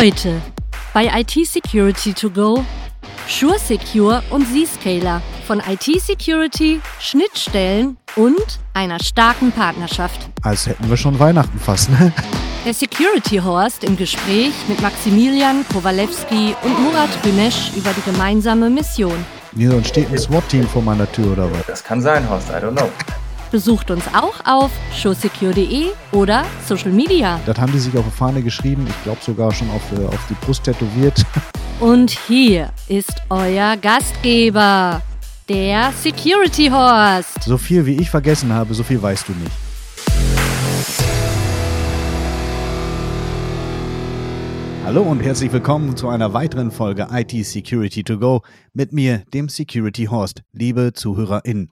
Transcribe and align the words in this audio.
Heute 0.00 0.40
bei 0.94 1.10
IT 1.20 1.46
Security 1.46 2.14
to 2.14 2.30
Go 2.30 2.64
Sure 3.28 3.58
Secure 3.58 4.22
und 4.30 4.46
Zscaler 4.46 5.20
von 5.46 5.60
IT 5.60 6.00
Security, 6.00 6.80
Schnittstellen 6.98 7.98
und 8.16 8.58
einer 8.72 8.98
starken 8.98 9.52
Partnerschaft. 9.52 10.30
Als 10.40 10.66
hätten 10.66 10.88
wir 10.88 10.96
schon 10.96 11.18
Weihnachten 11.18 11.58
fast, 11.58 11.90
ne? 11.90 12.14
Der 12.64 12.72
Security 12.72 13.36
Horst 13.44 13.84
im 13.84 13.94
Gespräch 13.98 14.54
mit 14.68 14.80
Maximilian 14.80 15.66
Kowalewski 15.70 16.56
und 16.62 16.80
Murat 16.80 17.10
Rünesch 17.22 17.70
über 17.76 17.90
die 17.92 18.10
gemeinsame 18.10 18.70
Mission. 18.70 19.22
Wieso 19.52 19.76
entsteht 19.76 20.10
ein 20.10 20.16
SWAT-Team 20.16 20.66
vor 20.66 20.80
meiner 20.80 21.12
Tür 21.12 21.32
oder 21.32 21.52
was? 21.52 21.66
Das 21.66 21.84
kann 21.84 22.00
sein, 22.00 22.26
Horst, 22.26 22.48
I 22.48 22.52
don't 22.52 22.72
know. 22.72 22.90
Besucht 23.50 23.90
uns 23.90 24.04
auch 24.14 24.34
auf 24.44 24.70
showsecure.de 24.94 25.86
oder 26.12 26.44
Social 26.64 26.92
Media. 26.92 27.40
Das 27.46 27.58
haben 27.58 27.72
die 27.72 27.80
sich 27.80 27.96
auf 27.96 28.04
die 28.04 28.16
Fahne 28.16 28.42
geschrieben. 28.42 28.86
Ich 28.88 29.02
glaube 29.02 29.18
sogar 29.20 29.52
schon 29.52 29.68
auf, 29.70 29.82
äh, 29.92 30.06
auf 30.06 30.24
die 30.28 30.34
Brust 30.34 30.62
tätowiert. 30.62 31.24
Und 31.80 32.10
hier 32.28 32.70
ist 32.86 33.14
euer 33.28 33.76
Gastgeber, 33.76 35.02
der 35.48 35.90
Security 36.00 36.68
Horst. 36.68 37.42
So 37.42 37.58
viel 37.58 37.84
wie 37.86 37.96
ich 37.96 38.08
vergessen 38.08 38.52
habe, 38.52 38.72
so 38.72 38.84
viel 38.84 39.02
weißt 39.02 39.26
du 39.28 39.32
nicht. 39.32 39.50
Hallo 44.84 45.02
und 45.02 45.20
herzlich 45.20 45.52
willkommen 45.52 45.96
zu 45.96 46.08
einer 46.08 46.32
weiteren 46.32 46.70
Folge 46.70 47.06
IT 47.12 47.46
Security 47.46 48.02
to 48.02 48.18
Go 48.18 48.42
mit 48.74 48.92
mir, 48.92 49.22
dem 49.32 49.48
Security 49.48 50.06
Horst, 50.06 50.42
liebe 50.52 50.92
ZuhörerInnen. 50.92 51.70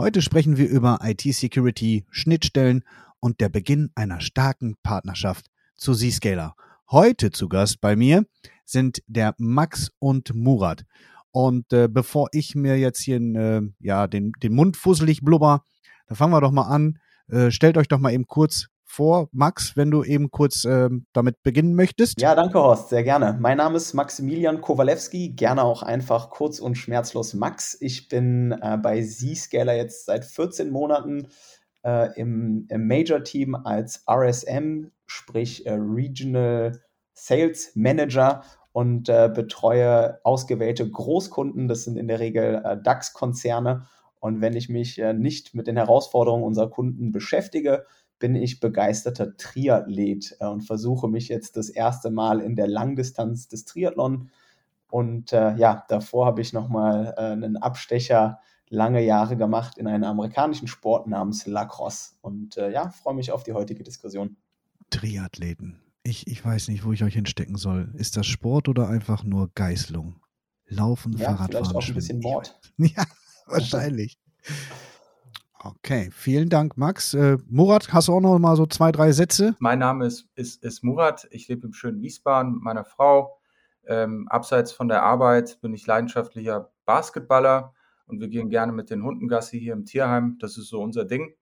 Heute 0.00 0.22
sprechen 0.22 0.56
wir 0.56 0.68
über 0.68 1.00
IT-Security, 1.02 2.06
Schnittstellen 2.12 2.84
und 3.18 3.40
der 3.40 3.48
Beginn 3.48 3.90
einer 3.96 4.20
starken 4.20 4.76
Partnerschaft 4.84 5.46
zu 5.74 5.92
Zscaler. 5.92 6.54
Heute 6.88 7.32
zu 7.32 7.48
Gast 7.48 7.80
bei 7.80 7.96
mir 7.96 8.24
sind 8.64 9.02
der 9.08 9.34
Max 9.38 9.90
und 9.98 10.32
Murat. 10.36 10.84
Und 11.32 11.72
äh, 11.72 11.88
bevor 11.88 12.28
ich 12.30 12.54
mir 12.54 12.78
jetzt 12.78 13.00
hier 13.00 13.16
äh, 13.16 13.62
ja, 13.80 14.06
den, 14.06 14.30
den 14.40 14.54
Mund 14.54 14.76
fusselig 14.76 15.22
blubber, 15.22 15.64
da 16.06 16.14
fangen 16.14 16.32
wir 16.32 16.40
doch 16.40 16.52
mal 16.52 16.68
an. 16.68 17.00
Äh, 17.26 17.50
stellt 17.50 17.76
euch 17.76 17.88
doch 17.88 17.98
mal 17.98 18.12
eben 18.12 18.28
kurz 18.28 18.68
vor, 18.88 19.28
Max, 19.32 19.76
wenn 19.76 19.90
du 19.90 20.02
eben 20.02 20.30
kurz 20.30 20.64
äh, 20.64 20.88
damit 21.12 21.42
beginnen 21.42 21.74
möchtest. 21.74 22.20
Ja, 22.20 22.34
danke 22.34 22.58
Horst, 22.58 22.88
sehr 22.88 23.04
gerne. 23.04 23.36
Mein 23.38 23.58
Name 23.58 23.76
ist 23.76 23.92
Maximilian 23.92 24.62
Kowalewski, 24.62 25.30
gerne 25.30 25.62
auch 25.62 25.82
einfach 25.82 26.30
kurz 26.30 26.58
und 26.58 26.76
schmerzlos 26.76 27.34
Max. 27.34 27.76
Ich 27.80 28.08
bin 28.08 28.52
äh, 28.62 28.78
bei 28.78 29.02
Zscaler 29.02 29.76
jetzt 29.76 30.06
seit 30.06 30.24
14 30.24 30.70
Monaten 30.70 31.28
äh, 31.84 32.18
im, 32.18 32.66
im 32.70 32.88
Major-Team 32.88 33.54
als 33.54 34.04
RSM, 34.10 34.90
sprich 35.06 35.66
äh, 35.66 35.74
Regional 35.74 36.80
Sales 37.12 37.72
Manager 37.74 38.42
und 38.72 39.10
äh, 39.10 39.30
betreue 39.32 40.18
ausgewählte 40.24 40.88
Großkunden. 40.88 41.68
Das 41.68 41.84
sind 41.84 41.98
in 41.98 42.08
der 42.08 42.20
Regel 42.20 42.62
äh, 42.64 42.76
DAX-Konzerne. 42.82 43.86
Und 44.20 44.40
wenn 44.40 44.56
ich 44.56 44.68
mich 44.68 45.00
nicht 45.14 45.54
mit 45.54 45.68
den 45.68 45.76
Herausforderungen 45.76 46.42
unserer 46.42 46.68
Kunden 46.68 47.12
beschäftige, 47.12 47.86
bin 48.18 48.34
ich 48.34 48.60
begeisterter 48.60 49.36
Triathlet 49.36 50.36
äh, 50.40 50.46
und 50.46 50.62
versuche 50.62 51.08
mich 51.08 51.28
jetzt 51.28 51.56
das 51.56 51.68
erste 51.68 52.10
Mal 52.10 52.40
in 52.40 52.56
der 52.56 52.68
Langdistanz 52.68 53.48
des 53.48 53.64
Triathlon. 53.64 54.30
Und 54.90 55.32
äh, 55.32 55.54
ja, 55.56 55.84
davor 55.88 56.26
habe 56.26 56.40
ich 56.40 56.52
nochmal 56.52 57.14
äh, 57.16 57.20
einen 57.20 57.56
Abstecher 57.56 58.40
lange 58.70 59.02
Jahre 59.02 59.36
gemacht 59.36 59.78
in 59.78 59.86
einen 59.86 60.04
amerikanischen 60.04 60.68
Sport 60.68 61.06
namens 61.06 61.46
Lacrosse. 61.46 62.14
Und 62.20 62.56
äh, 62.56 62.70
ja, 62.70 62.90
freue 62.90 63.14
mich 63.14 63.32
auf 63.32 63.42
die 63.42 63.52
heutige 63.52 63.82
Diskussion. 63.82 64.36
Triathleten. 64.90 65.80
Ich, 66.02 66.26
ich 66.26 66.44
weiß 66.44 66.68
nicht, 66.68 66.84
wo 66.84 66.92
ich 66.92 67.02
euch 67.04 67.14
hinstecken 67.14 67.56
soll. 67.56 67.92
Ist 67.94 68.16
das 68.16 68.26
Sport 68.26 68.68
oder 68.68 68.88
einfach 68.88 69.24
nur 69.24 69.50
Geißlung? 69.54 70.16
Laufen, 70.66 71.16
ja, 71.16 71.26
Fahrradfahren, 71.26 71.64
vielleicht 71.64 71.76
auch 71.76 71.88
ein 71.88 71.94
bisschen 71.94 72.20
Mord. 72.20 72.60
Ja, 72.78 73.04
wahrscheinlich. 73.46 74.18
Okay, 75.68 76.08
vielen 76.12 76.48
Dank, 76.48 76.78
Max. 76.78 77.12
Äh, 77.12 77.36
Murat, 77.50 77.92
hast 77.92 78.08
du 78.08 78.14
auch 78.14 78.20
noch 78.20 78.38
mal 78.38 78.56
so 78.56 78.64
zwei, 78.64 78.90
drei 78.90 79.12
Sätze? 79.12 79.54
Mein 79.58 79.80
Name 79.80 80.06
ist, 80.06 80.26
ist, 80.34 80.64
ist 80.64 80.82
Murat. 80.82 81.28
Ich 81.30 81.46
lebe 81.48 81.66
im 81.66 81.74
schönen 81.74 82.00
Wiesbaden 82.00 82.54
mit 82.54 82.62
meiner 82.62 82.84
Frau. 82.84 83.38
Ähm, 83.86 84.26
abseits 84.28 84.72
von 84.72 84.88
der 84.88 85.02
Arbeit 85.02 85.60
bin 85.60 85.74
ich 85.74 85.86
leidenschaftlicher 85.86 86.70
Basketballer 86.86 87.74
und 88.06 88.18
wir 88.20 88.28
gehen 88.28 88.48
gerne 88.48 88.72
mit 88.72 88.88
den 88.88 89.02
Hunden 89.02 89.28
Gassi 89.28 89.60
hier 89.60 89.74
im 89.74 89.84
Tierheim. 89.84 90.38
Das 90.40 90.56
ist 90.56 90.68
so 90.68 90.80
unser 90.80 91.04
Ding. 91.04 91.34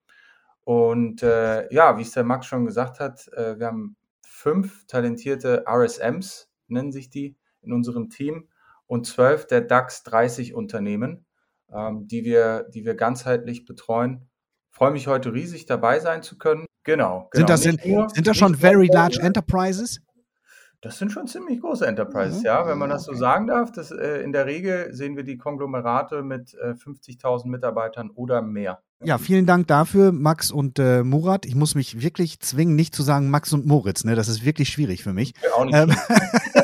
Und 0.65 1.23
äh, 1.23 1.73
ja, 1.73 1.97
wie 1.97 2.01
es 2.01 2.11
der 2.11 2.25
Max 2.25 2.47
schon 2.47 2.65
gesagt 2.65 2.99
hat, 2.99 3.29
äh, 3.29 3.57
wir 3.57 3.67
haben 3.67 3.95
fünf 4.25 4.85
talentierte 4.87 5.63
RSMs, 5.65 6.51
nennen 6.67 6.91
sich 6.91 7.09
die, 7.09 7.37
in 7.61 7.71
unserem 7.71 8.09
Team 8.09 8.49
und 8.87 9.05
zwölf 9.05 9.47
der 9.47 9.61
DAX 9.61 10.03
30 10.03 10.53
Unternehmen 10.53 11.26
ähm, 11.73 12.07
die, 12.07 12.23
wir, 12.23 12.67
die 12.73 12.85
wir 12.85 12.95
ganzheitlich 12.95 13.65
betreuen. 13.65 14.29
Freue 14.69 14.91
mich 14.91 15.07
heute 15.07 15.33
riesig 15.33 15.65
dabei 15.65 15.99
sein 15.99 16.21
zu 16.21 16.37
können. 16.37 16.65
Genau. 16.83 17.29
genau. 17.31 17.39
Sind 17.39 17.49
das, 17.49 17.61
sind, 17.61 17.85
nur, 17.85 18.09
sind 18.09 18.27
das 18.27 18.37
schon 18.37 18.55
very 18.55 18.87
large 18.87 19.19
enterprises? 19.21 19.99
Das 20.81 20.99
sind 20.99 21.11
schon 21.11 21.25
ziemlich 21.25 21.59
große 21.59 21.85
Enterprises, 21.87 22.39
mhm. 22.39 22.45
ja, 22.45 22.67
wenn 22.67 22.77
man 22.77 22.89
das 22.89 23.03
so 23.03 23.13
sagen 23.13 23.47
darf. 23.47 23.71
Das, 23.71 23.89
äh, 23.91 24.21
in 24.21 24.31
der 24.31 24.45
Regel 24.45 24.93
sehen 24.93 25.17
wir 25.17 25.23
die 25.23 25.37
Konglomerate 25.37 26.21
mit 26.21 26.53
äh, 26.53 26.73
50.000 26.73 27.47
Mitarbeitern 27.47 28.11
oder 28.11 28.43
mehr. 28.43 28.79
Ja, 29.03 29.17
vielen 29.17 29.45
Dank 29.45 29.67
dafür, 29.67 30.11
Max 30.11 30.51
und 30.51 30.77
äh, 30.79 31.03
Murat. 31.03 31.45
Ich 31.45 31.55
muss 31.55 31.73
mich 31.73 32.01
wirklich 32.01 32.39
zwingen, 32.39 32.75
nicht 32.75 32.95
zu 32.95 33.03
sagen 33.03 33.29
Max 33.29 33.53
und 33.53 33.65
Moritz. 33.65 34.03
Ne? 34.03 34.15
Das 34.15 34.27
ist 34.27 34.45
wirklich 34.45 34.69
schwierig 34.69 35.03
für 35.03 35.13
mich. 35.13 35.33
Ja, 35.43 35.49
auch 35.55 35.65
nicht. 35.65 35.75
Ähm, 35.75 35.95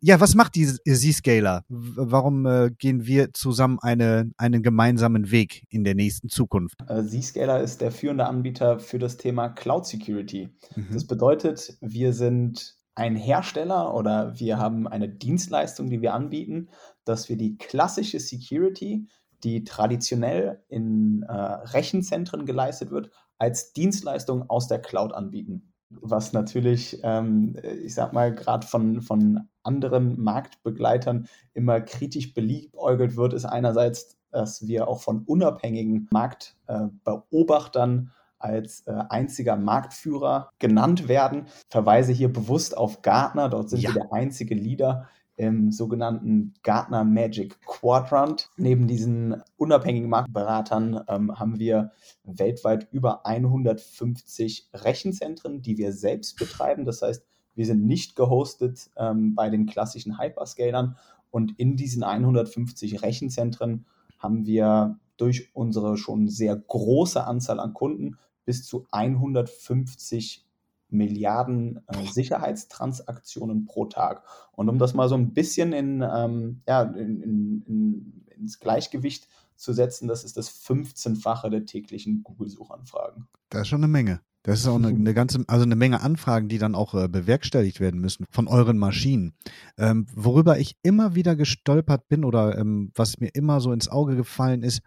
ja, 0.00 0.20
was 0.20 0.34
macht 0.34 0.54
die 0.54 0.66
Z-Scaler? 0.66 1.64
Warum 1.68 2.46
äh, 2.46 2.70
gehen 2.76 3.06
wir 3.06 3.32
zusammen 3.32 3.78
eine, 3.80 4.30
einen 4.36 4.62
gemeinsamen 4.62 5.30
Weg 5.30 5.64
in 5.70 5.84
der 5.84 5.94
nächsten 5.94 6.28
Zukunft? 6.28 6.76
Äh, 6.88 7.04
Z-Scaler 7.04 7.60
ist 7.60 7.80
der 7.80 7.92
führende 7.92 8.26
Anbieter 8.26 8.78
für 8.78 8.98
das 8.98 9.16
Thema 9.16 9.48
Cloud 9.48 9.86
Security. 9.86 10.50
Mhm. 10.76 10.88
Das 10.92 11.06
bedeutet, 11.06 11.76
wir 11.80 12.12
sind 12.12 12.76
ein 12.94 13.16
Hersteller 13.16 13.94
oder 13.94 14.38
wir 14.38 14.58
haben 14.58 14.86
eine 14.86 15.08
Dienstleistung, 15.08 15.88
die 15.88 16.02
wir 16.02 16.14
anbieten, 16.14 16.68
dass 17.04 17.28
wir 17.28 17.36
die 17.36 17.56
klassische 17.56 18.20
Security, 18.20 19.08
die 19.42 19.64
traditionell 19.64 20.62
in 20.68 21.22
äh, 21.22 21.32
Rechenzentren 21.32 22.44
geleistet 22.44 22.90
wird, 22.90 23.10
als 23.38 23.72
Dienstleistung 23.72 24.50
aus 24.50 24.68
der 24.68 24.80
Cloud 24.80 25.12
anbieten 25.14 25.69
was 25.90 26.32
natürlich, 26.32 27.00
ähm, 27.02 27.56
ich 27.84 27.94
sag 27.94 28.12
mal, 28.12 28.34
gerade 28.34 28.66
von, 28.66 29.02
von 29.02 29.48
anderen 29.62 30.20
Marktbegleitern 30.20 31.26
immer 31.52 31.80
kritisch 31.80 32.32
beliebäugelt 32.32 33.16
wird, 33.16 33.32
ist 33.32 33.44
einerseits, 33.44 34.16
dass 34.30 34.66
wir 34.66 34.88
auch 34.88 35.00
von 35.00 35.24
unabhängigen 35.24 36.08
Marktbeobachtern 36.12 38.06
äh, 38.06 38.20
als 38.38 38.86
äh, 38.86 38.92
einziger 39.10 39.56
Marktführer 39.56 40.50
genannt 40.58 41.08
werden. 41.08 41.46
Verweise 41.68 42.12
hier 42.12 42.32
bewusst 42.32 42.76
auf 42.76 43.02
Gartner, 43.02 43.48
dort 43.48 43.68
sind 43.68 43.82
ja. 43.82 43.94
wir 43.94 44.02
der 44.02 44.12
einzige 44.12 44.54
Leader 44.54 45.08
im 45.40 45.72
sogenannten 45.72 46.52
Gartner 46.62 47.02
Magic 47.02 47.58
Quadrant. 47.64 48.50
Neben 48.58 48.86
diesen 48.86 49.42
unabhängigen 49.56 50.10
Marktberatern 50.10 51.02
ähm, 51.08 51.40
haben 51.40 51.58
wir 51.58 51.92
weltweit 52.24 52.88
über 52.92 53.24
150 53.24 54.68
Rechenzentren, 54.74 55.62
die 55.62 55.78
wir 55.78 55.94
selbst 55.94 56.38
betreiben. 56.38 56.84
Das 56.84 57.00
heißt, 57.00 57.24
wir 57.54 57.64
sind 57.64 57.86
nicht 57.86 58.16
gehostet 58.16 58.90
ähm, 58.98 59.34
bei 59.34 59.48
den 59.48 59.64
klassischen 59.64 60.20
Hyperscalern 60.20 60.98
und 61.30 61.58
in 61.58 61.78
diesen 61.78 62.02
150 62.02 63.00
Rechenzentren 63.00 63.86
haben 64.18 64.44
wir 64.44 64.98
durch 65.16 65.48
unsere 65.54 65.96
schon 65.96 66.28
sehr 66.28 66.54
große 66.54 67.24
Anzahl 67.24 67.60
an 67.60 67.72
Kunden 67.72 68.18
bis 68.44 68.66
zu 68.66 68.86
150 68.90 70.44
Milliarden 70.92 71.80
äh, 71.86 72.06
Sicherheitstransaktionen 72.06 73.64
pro 73.64 73.86
Tag. 73.86 74.22
Und 74.52 74.68
um 74.68 74.78
das 74.78 74.94
mal 74.94 75.08
so 75.08 75.14
ein 75.14 75.32
bisschen 75.32 75.72
in, 75.72 76.02
ähm, 76.02 76.62
ja, 76.66 76.82
in, 76.82 77.20
in, 77.20 77.62
in, 77.66 78.24
ins 78.36 78.58
Gleichgewicht 78.60 79.28
zu 79.56 79.72
setzen, 79.72 80.08
das 80.08 80.24
ist 80.24 80.36
das 80.36 80.50
15-fache 80.50 81.50
der 81.50 81.66
täglichen 81.66 82.22
Google-Suchanfragen. 82.22 83.28
Das 83.50 83.62
ist 83.62 83.68
schon 83.68 83.80
eine 83.80 83.92
Menge. 83.92 84.20
Das 84.42 84.60
ist 84.60 84.66
auch 84.66 84.76
eine, 84.76 84.88
eine, 84.88 85.14
ganze, 85.14 85.44
also 85.46 85.64
eine 85.64 85.76
Menge 85.76 86.00
Anfragen, 86.00 86.48
die 86.48 86.58
dann 86.58 86.74
auch 86.74 86.94
äh, 86.94 87.08
bewerkstelligt 87.08 87.80
werden 87.80 88.00
müssen 88.00 88.24
von 88.30 88.48
euren 88.48 88.78
Maschinen. 88.78 89.34
Ähm, 89.76 90.06
worüber 90.14 90.58
ich 90.58 90.76
immer 90.82 91.14
wieder 91.14 91.36
gestolpert 91.36 92.08
bin 92.08 92.24
oder 92.24 92.58
ähm, 92.58 92.90
was 92.94 93.20
mir 93.20 93.28
immer 93.34 93.60
so 93.60 93.72
ins 93.72 93.88
Auge 93.88 94.16
gefallen 94.16 94.62
ist, 94.62 94.80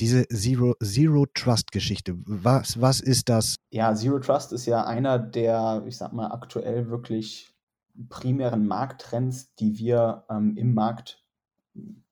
diese 0.00 0.26
Zero, 0.28 0.74
Zero 0.82 1.26
Trust 1.34 1.72
Geschichte. 1.72 2.14
Was, 2.26 2.80
was 2.80 3.00
ist 3.00 3.28
das? 3.28 3.56
Ja, 3.70 3.94
Zero 3.94 4.18
Trust 4.18 4.52
ist 4.52 4.66
ja 4.66 4.84
einer 4.84 5.18
der, 5.18 5.84
ich 5.86 5.96
sag 5.96 6.12
mal, 6.12 6.28
aktuell 6.28 6.88
wirklich 6.88 7.52
primären 8.08 8.66
Markttrends, 8.66 9.54
die 9.56 9.78
wir 9.78 10.24
ähm, 10.30 10.56
im 10.56 10.74
Markt 10.74 11.24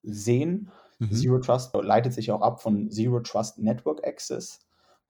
sehen. 0.03 0.69
Mhm. 0.99 1.11
Zero 1.11 1.39
Trust 1.39 1.73
leitet 1.73 2.13
sich 2.13 2.31
auch 2.31 2.41
ab 2.41 2.61
von 2.61 2.89
Zero 2.91 3.19
Trust 3.19 3.57
Network 3.57 4.05
Access, 4.05 4.59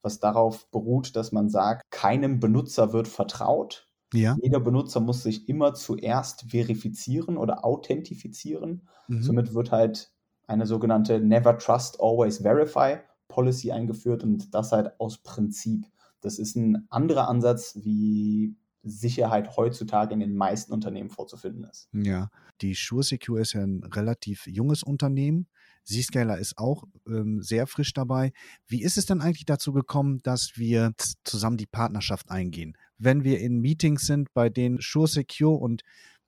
was 0.02 0.20
darauf 0.20 0.70
beruht, 0.72 1.16
dass 1.16 1.32
man 1.32 1.50
sagt, 1.50 1.84
keinem 1.92 2.40
Benutzer 2.40 2.94
wird 2.94 3.08
vertraut. 3.08 3.88
Ja. 4.14 4.36
Jeder 4.42 4.60
Benutzer 4.60 5.00
muss 5.00 5.24
sich 5.24 5.48
immer 5.48 5.74
zuerst 5.74 6.52
verifizieren 6.52 7.38
oder 7.38 7.64
authentifizieren. 7.66 8.88
Mhm. 9.08 9.24
Somit 9.24 9.54
wird 9.54 9.72
halt 9.72 10.12
eine 10.48 10.66
sogenannte 10.66 11.20
Never 11.20 11.58
Trust, 11.58 12.00
Always 12.00 12.40
Verify 12.40 12.98
Policy 13.28 13.72
eingeführt 13.72 14.24
und 14.24 14.54
das 14.54 14.72
halt 14.72 15.00
aus 15.00 15.18
Prinzip. 15.20 15.88
Das 16.20 16.38
ist 16.38 16.56
ein 16.56 16.86
anderer 16.90 17.28
Ansatz, 17.28 17.80
wie 17.82 18.56
Sicherheit 18.84 19.56
heutzutage 19.58 20.14
in 20.14 20.20
den 20.20 20.36
meisten 20.36 20.74
Unternehmen 20.74 21.10
vorzufinden 21.10 21.64
ist. 21.66 21.88
Ja, 21.94 22.30
die 22.62 22.74
SureSecure 22.74 23.40
ist 23.40 23.54
ja 23.54 23.62
ein 23.62 23.84
relativ 23.84 24.48
junges 24.48 24.84
Unternehmen. 24.84 25.48
Zscaler 25.84 26.38
ist 26.38 26.58
auch 26.58 26.84
ähm, 27.08 27.42
sehr 27.42 27.68
frisch 27.68 27.94
dabei. 27.94 28.34
Wie 28.68 28.84
ist 28.84 28.98
es 28.98 29.06
denn 29.06 29.22
eigentlich 29.22 29.46
dazu 29.46 29.72
gekommen, 29.72 30.20
dass 30.24 30.54
wir 30.56 30.94
zusammen 31.24 31.58
die 31.58 31.66
Partnerschaft 31.66 32.30
eingehen? 32.30 32.78
Wenn 32.98 33.24
wir 33.24 33.40
in 33.40 33.60
Meetings 33.60 34.06
sind, 34.06 34.34
bei 34.34 34.50
denen 34.50 34.80
SureSecure 34.80 35.60
und 35.60 35.82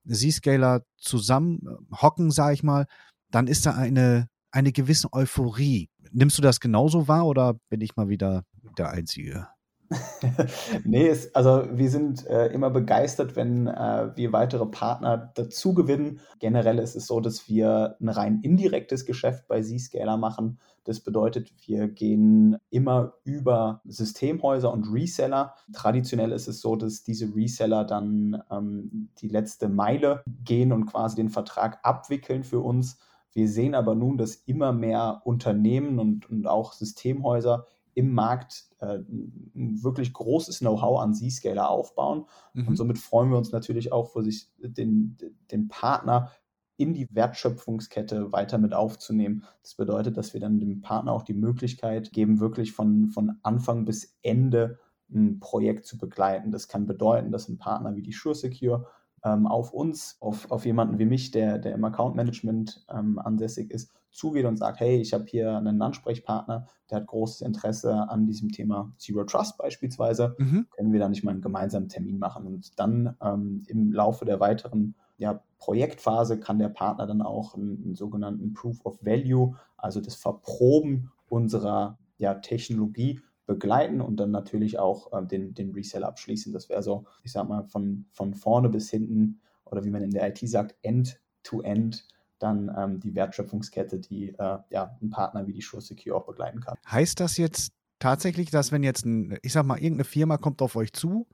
Zscaler 0.08 0.86
zusammen 0.98 1.60
äh, 1.68 1.96
hocken, 2.02 2.32
sage 2.32 2.56
ich 2.56 2.64
mal, 2.64 2.88
dann 3.34 3.48
ist 3.48 3.66
da 3.66 3.72
eine, 3.72 4.28
eine 4.52 4.72
gewisse 4.72 5.12
Euphorie. 5.12 5.90
Nimmst 6.12 6.38
du 6.38 6.42
das 6.42 6.60
genauso 6.60 7.08
wahr 7.08 7.26
oder 7.26 7.56
bin 7.70 7.82
ich 7.82 7.96
mal 7.96 8.08
wieder 8.08 8.44
der 8.78 8.92
Einzige? 8.92 9.48
nee, 10.84 11.08
es, 11.08 11.34
also 11.36 11.68
wir 11.72 11.90
sind 11.90 12.26
äh, 12.28 12.48
immer 12.48 12.70
begeistert, 12.70 13.36
wenn 13.36 13.68
äh, 13.68 14.12
wir 14.16 14.32
weitere 14.34 14.66
Partner 14.66 15.32
dazu 15.36 15.74
gewinnen. 15.74 16.20
Generell 16.40 16.80
ist 16.80 16.96
es 16.96 17.08
so, 17.08 17.20
dass 17.20 17.48
wir 17.50 17.98
ein 18.00 18.10
rein 18.10 18.40
indirektes 18.42 19.06
Geschäft 19.06 19.48
bei 19.48 19.62
Zscaler 19.62 20.18
machen. 20.18 20.60
Das 20.84 21.00
bedeutet, 21.00 21.52
wir 21.66 21.88
gehen 21.88 22.58
immer 22.70 23.14
über 23.24 23.82
Systemhäuser 23.86 24.72
und 24.72 24.92
Reseller. 24.92 25.56
Traditionell 25.74 26.32
ist 26.32 26.48
es 26.48 26.62
so, 26.62 26.76
dass 26.76 27.04
diese 27.04 27.34
Reseller 27.36 27.86
dann 27.86 28.42
ähm, 28.52 29.10
die 29.20 29.30
letzte 29.30 29.70
Meile 29.70 30.24
gehen 30.44 30.72
und 30.72 30.86
quasi 30.86 31.16
den 31.16 31.30
Vertrag 31.30 31.80
abwickeln 31.84 32.44
für 32.44 32.60
uns. 32.60 32.98
Wir 33.34 33.50
sehen 33.50 33.76
aber 33.76 33.96
nun, 33.96 34.18
dass 34.18 34.36
immer 34.36 34.74
mehr 34.74 35.22
Unternehmen 35.26 36.00
und, 36.00 36.30
und 36.30 36.48
auch 36.48 36.74
Systemhäuser 36.74 37.66
im 37.96 38.14
Markt 38.14 38.66
äh, 38.80 39.00
ein 39.00 39.84
wirklich 39.84 40.14
großes 40.14 40.60
Know-how 40.60 41.00
an 41.00 41.14
Z-Scaler 41.14 41.70
aufbauen. 41.70 42.26
Mhm. 42.54 42.70
Und 42.70 42.76
somit 42.76 42.98
freuen 42.98 43.30
wir 43.30 43.38
uns 43.38 43.52
natürlich 43.52 43.92
auch, 43.92 44.12
für 44.12 44.24
sich 44.24 44.50
den, 44.60 45.18
den 45.52 45.68
Partner 45.68 46.32
in 46.78 46.94
die 46.94 47.08
Wertschöpfungskette 47.12 48.32
weiter 48.32 48.58
mit 48.58 48.74
aufzunehmen. 48.74 49.44
Das 49.62 49.76
bedeutet, 49.76 50.18
dass 50.18 50.34
wir 50.34 50.42
dann 50.42 50.60
dem 50.60 50.82
Partner 50.82 51.12
auch 51.12 51.22
die 51.22 51.36
Möglichkeit 51.36 52.12
geben, 52.12 52.40
wirklich 52.40 52.74
von, 52.74 53.10
von 53.10 53.38
Anfang 53.44 53.86
bis 53.86 54.18
Ende 54.24 54.80
ein 55.14 55.40
Projekt 55.40 55.86
zu 55.86 55.98
begleiten. 55.98 56.52
Das 56.52 56.68
kann 56.68 56.88
bedeuten, 56.88 57.32
dass 57.32 57.48
ein 57.48 57.60
Partner 57.60 57.96
wie 57.96 58.02
die 58.02 58.12
SureSecure 58.12 58.88
ähm, 59.24 59.48
auf 59.48 59.74
uns, 59.74 60.18
auf, 60.20 60.52
auf 60.52 60.66
jemanden 60.66 61.00
wie 61.00 61.06
mich, 61.06 61.32
der, 61.32 61.58
der 61.58 61.74
im 61.74 61.84
Account 61.84 62.16
Management 62.16 62.86
ähm, 62.90 63.20
ansässig 63.20 63.72
ist, 63.72 63.92
zugeht 64.12 64.46
und 64.46 64.58
sagt, 64.58 64.80
hey, 64.80 64.98
ich 64.98 65.14
habe 65.14 65.26
hier 65.28 65.58
einen 65.58 65.82
Ansprechpartner, 65.82 66.68
der 66.90 67.00
hat 67.00 67.08
großes 67.08 67.42
Interesse 67.42 68.10
an 68.10 68.26
diesem 68.26 68.52
Thema 68.52 68.92
Zero 68.98 69.24
Trust 69.24 69.58
beispielsweise, 69.58 70.36
mhm. 70.38 70.68
können 70.70 70.94
wir 70.94 71.00
da 71.00 71.10
nicht 71.10 71.24
mal 71.24 71.32
einen 71.32 71.42
gemeinsamen 71.42 71.90
Termin 71.90 72.20
machen. 72.20 72.46
Und 72.46 72.80
dann 72.80 73.16
ähm, 73.22 73.64
im 73.68 73.92
Laufe 73.92 74.26
der 74.26 74.40
weiteren 74.40 74.96
ja, 75.18 75.42
Projektphase 75.58 76.40
kann 76.40 76.60
der 76.60 76.70
Partner 76.70 77.08
dann 77.08 77.22
auch 77.22 77.56
einen, 77.56 77.84
einen, 77.84 77.96
sogenannten 77.96 78.54
Proof 78.54 78.86
of 78.86 79.04
Value, 79.04 79.56
also 79.78 80.00
das 80.00 80.16
Verproben 80.16 81.12
unserer 81.30 81.98
ja, 82.18 82.36
Technologie 82.36 83.22
begleiten 83.46 84.02
und 84.02 84.18
dann 84.18 84.32
natürlich 84.32 84.80
auch 84.80 85.12
äh, 85.14 85.26
den, 85.26 85.54
den 85.54 85.72
Reseller 85.72 86.08
abschließen. 86.08 86.54
Das 86.54 86.70
wäre 86.70 86.84
so, 86.84 87.06
ich 87.24 87.32
sag 87.32 87.48
mal, 87.48 87.64
von, 87.64 88.06
von 88.12 88.34
vorne 88.34 88.70
bis 88.70 88.90
hinten 88.90 89.42
oder 89.66 89.84
wie 89.84 89.90
man 89.90 90.02
in 90.02 90.12
der 90.12 90.28
IT 90.28 90.40
sagt, 90.48 90.76
End-to-End 90.82 91.96
-End 91.96 92.04
dann 92.40 92.72
ähm, 92.78 93.00
die 93.00 93.16
Wertschöpfungskette, 93.16 94.00
die 94.00 94.30
äh, 94.30 94.58
ja 94.70 94.98
ein 95.02 95.10
Partner 95.10 95.48
wie 95.48 95.54
die 95.54 95.62
Sure 95.62 95.82
Secure 95.82 96.18
auch 96.18 96.26
begleiten 96.26 96.60
kann. 96.60 96.78
Heißt 96.86 97.20
das 97.20 97.38
jetzt 97.38 97.72
tatsächlich, 98.00 98.52
dass 98.52 98.72
wenn 98.72 98.84
jetzt 98.84 99.06
ein, 99.06 99.38
ich 99.42 99.54
sag 99.54 99.66
mal, 99.66 99.78
irgendeine 99.78 100.04
Firma 100.04 100.38
kommt 100.38 100.62
auf 100.62 100.76
euch 100.76 100.92
zu 100.92 101.26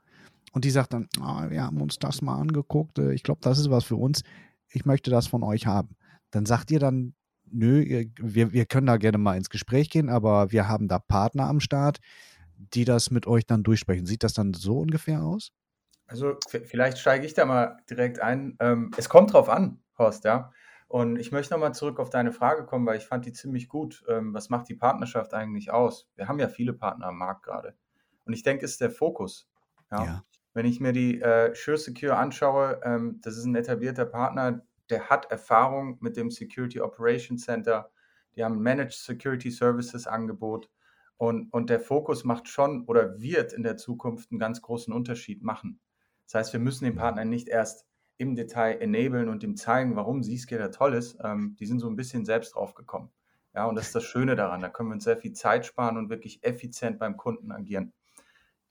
und 0.53 0.65
die 0.65 0.69
sagt 0.69 0.93
dann, 0.93 1.09
oh, 1.19 1.49
wir 1.49 1.63
haben 1.63 1.81
uns 1.81 1.97
das 1.97 2.21
mal 2.21 2.39
angeguckt, 2.39 2.99
äh, 2.99 3.13
ich 3.13 3.23
glaube, 3.23 3.41
das 3.41 3.59
ist 3.59 3.71
was 3.71 3.83
für 3.83 3.95
uns, 3.95 4.21
ich 4.69 4.85
möchte 4.85 5.09
das 5.09 5.27
von 5.27 5.43
euch 5.43 5.65
haben. 5.65 5.95
Dann 6.31 6.45
sagt 6.45 6.69
ihr 6.69 6.79
dann, 6.79 7.15
nö, 7.51 8.05
wir, 8.17 8.53
wir 8.53 8.65
können 8.65 8.87
da 8.87 8.97
gerne 8.97 9.17
mal 9.17 9.37
ins 9.37 9.49
Gespräch 9.49 9.89
gehen, 9.89 10.09
aber 10.09 10.51
wir 10.51 10.67
haben 10.67 10.87
da 10.87 10.99
Partner 10.99 11.47
am 11.47 11.59
Start, 11.59 11.99
die 12.57 12.85
das 12.85 13.11
mit 13.11 13.27
euch 13.27 13.45
dann 13.45 13.63
durchsprechen. 13.63 14.05
Sieht 14.05 14.23
das 14.23 14.33
dann 14.33 14.53
so 14.53 14.79
ungefähr 14.79 15.23
aus? 15.23 15.51
Also 16.07 16.37
vielleicht 16.47 16.97
steige 16.97 17.25
ich 17.25 17.33
da 17.33 17.45
mal 17.45 17.77
direkt 17.89 18.19
ein. 18.19 18.57
Ähm, 18.59 18.91
es 18.97 19.09
kommt 19.09 19.33
drauf 19.33 19.47
an, 19.47 19.79
Horst, 19.97 20.25
ja. 20.25 20.51
Und 20.87 21.17
ich 21.17 21.31
möchte 21.31 21.53
nochmal 21.53 21.75
zurück 21.75 21.99
auf 21.99 22.09
deine 22.09 22.31
Frage 22.31 22.65
kommen, 22.65 22.85
weil 22.87 22.97
ich 22.97 23.05
fand 23.05 23.23
die 23.25 23.31
ziemlich 23.31 23.69
gut. 23.69 24.03
Ähm, 24.09 24.33
was 24.33 24.49
macht 24.49 24.67
die 24.69 24.73
Partnerschaft 24.73 25.35
eigentlich 25.35 25.71
aus? 25.71 26.09
Wir 26.15 26.27
haben 26.27 26.39
ja 26.39 26.47
viele 26.47 26.73
Partner 26.73 27.07
am 27.07 27.17
Markt 27.19 27.43
gerade. 27.43 27.75
Und 28.25 28.33
ich 28.33 28.41
denke, 28.41 28.65
es 28.65 28.71
ist 28.71 28.81
der 28.81 28.89
Fokus. 28.89 29.47
Ja? 29.91 30.03
ja. 30.03 30.23
Wenn 30.55 30.65
ich 30.65 30.79
mir 30.79 30.91
die 30.91 31.21
äh, 31.21 31.53
Sure 31.53 31.77
Secure 31.77 32.15
anschaue, 32.15 32.81
ähm, 32.83 33.19
das 33.21 33.37
ist 33.37 33.45
ein 33.45 33.55
etablierter 33.55 34.05
Partner, 34.05 34.65
der 34.89 35.09
hat 35.09 35.31
Erfahrung 35.31 35.97
mit 36.01 36.17
dem 36.17 36.31
Security 36.31 36.81
Operations 36.81 37.43
Center. 37.45 37.91
Die 38.35 38.43
haben 38.43 38.61
Managed 38.61 38.93
Security 38.93 39.51
Services 39.51 40.07
Angebot. 40.07 40.69
Und, 41.17 41.51
und 41.51 41.69
der 41.69 41.79
Fokus 41.79 42.23
macht 42.23 42.47
schon 42.47 42.85
oder 42.85 43.19
wird 43.19 43.51
in 43.51 43.63
der 43.63 43.75
Zukunft 43.75 44.31
einen 44.31 44.39
ganz 44.39 44.61
großen 44.61 44.93
Unterschied 44.93 45.43
machen. 45.43 45.79
Das 46.25 46.35
heißt, 46.35 46.53
wir 46.53 46.59
müssen 46.59 46.85
den 46.85 46.95
Partner 46.95 47.25
nicht 47.25 47.49
erst 47.49 47.85
im 48.17 48.35
Detail 48.35 48.79
enablen 48.79 49.29
und 49.29 49.43
ihm 49.43 49.55
zeigen, 49.55 49.95
warum 49.95 50.23
Zscaler 50.23 50.71
toll 50.71 50.93
ist, 50.93 51.17
ähm, 51.23 51.55
die 51.59 51.65
sind 51.65 51.79
so 51.79 51.89
ein 51.89 51.95
bisschen 51.95 52.25
selbst 52.25 52.55
drauf 52.55 52.73
gekommen. 52.73 53.09
Ja, 53.55 53.65
und 53.65 53.75
das 53.75 53.87
ist 53.87 53.95
das 53.95 54.03
Schöne 54.03 54.35
daran. 54.35 54.61
Da 54.61 54.69
können 54.69 54.89
wir 54.89 54.93
uns 54.93 55.05
sehr 55.05 55.17
viel 55.17 55.33
Zeit 55.33 55.65
sparen 55.65 55.97
und 55.97 56.09
wirklich 56.09 56.43
effizient 56.43 56.99
beim 56.99 57.17
Kunden 57.17 57.51
agieren. 57.51 57.93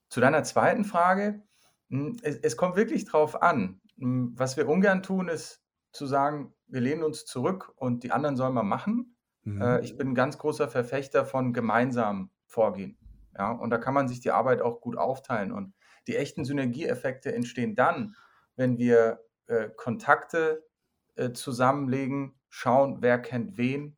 Zu 0.09 0.21
deiner 0.21 0.45
zweiten 0.45 0.85
Frage, 0.85 1.43
hm, 1.91 2.17
es, 2.23 2.37
es 2.37 2.57
kommt 2.57 2.77
wirklich 2.77 3.05
drauf 3.05 3.43
an. 3.43 3.81
Hm, 3.99 4.33
was 4.37 4.57
wir 4.57 4.69
ungern 4.69 5.03
tun, 5.03 5.29
ist 5.29 5.63
zu 5.93 6.07
sagen, 6.07 6.55
wir 6.67 6.81
lehnen 6.81 7.03
uns 7.03 7.25
zurück 7.25 7.73
und 7.77 8.03
die 8.05 8.13
anderen 8.13 8.37
sollen 8.37 8.55
mal 8.55 8.63
machen. 8.63 9.17
Mhm. 9.45 9.63
Äh, 9.63 9.81
ich 9.81 9.97
bin 9.97 10.09
ein 10.09 10.15
ganz 10.15 10.39
großer 10.39 10.69
Verfechter 10.69 11.25
von 11.25 11.53
gemeinsamem 11.53 12.31
Vorgehen. 12.47 12.99
Ja, 13.37 13.53
und 13.53 13.71
da 13.71 13.79
kann 13.79 13.95
man 13.95 14.09
sich 14.09 14.21
die 14.21 14.31
Arbeit 14.31 14.61
auch 14.61 14.81
gut 14.81 14.97
aufteilen. 14.97 15.53
Und 15.53 15.75
die 16.07 16.17
echten 16.17 16.45
Synergieeffekte 16.45 17.33
entstehen 17.33 17.75
dann, 17.75 18.17
wenn 18.57 18.79
wir 18.79 19.21
äh, 19.47 19.69
Kontakte 19.77 20.67
äh, 21.15 21.33
zusammenlegen, 21.33 22.35
schauen, 22.49 22.99
wer 23.01 23.19
kennt 23.19 23.57
wen. 23.57 23.97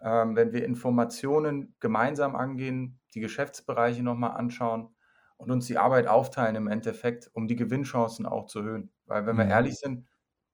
Ähm, 0.00 0.36
wenn 0.36 0.52
wir 0.52 0.64
Informationen 0.64 1.74
gemeinsam 1.80 2.36
angehen, 2.36 3.00
die 3.14 3.20
Geschäftsbereiche 3.20 4.02
nochmal 4.02 4.32
anschauen 4.32 4.94
und 5.36 5.50
uns 5.50 5.66
die 5.66 5.78
Arbeit 5.78 6.06
aufteilen 6.06 6.56
im 6.56 6.68
Endeffekt, 6.68 7.30
um 7.32 7.48
die 7.48 7.56
Gewinnchancen 7.56 8.24
auch 8.24 8.46
zu 8.46 8.60
erhöhen. 8.60 8.92
Weil 9.06 9.26
wenn 9.26 9.36
wir 9.36 9.44
mhm. 9.44 9.50
ehrlich 9.50 9.76
sind, 9.76 10.06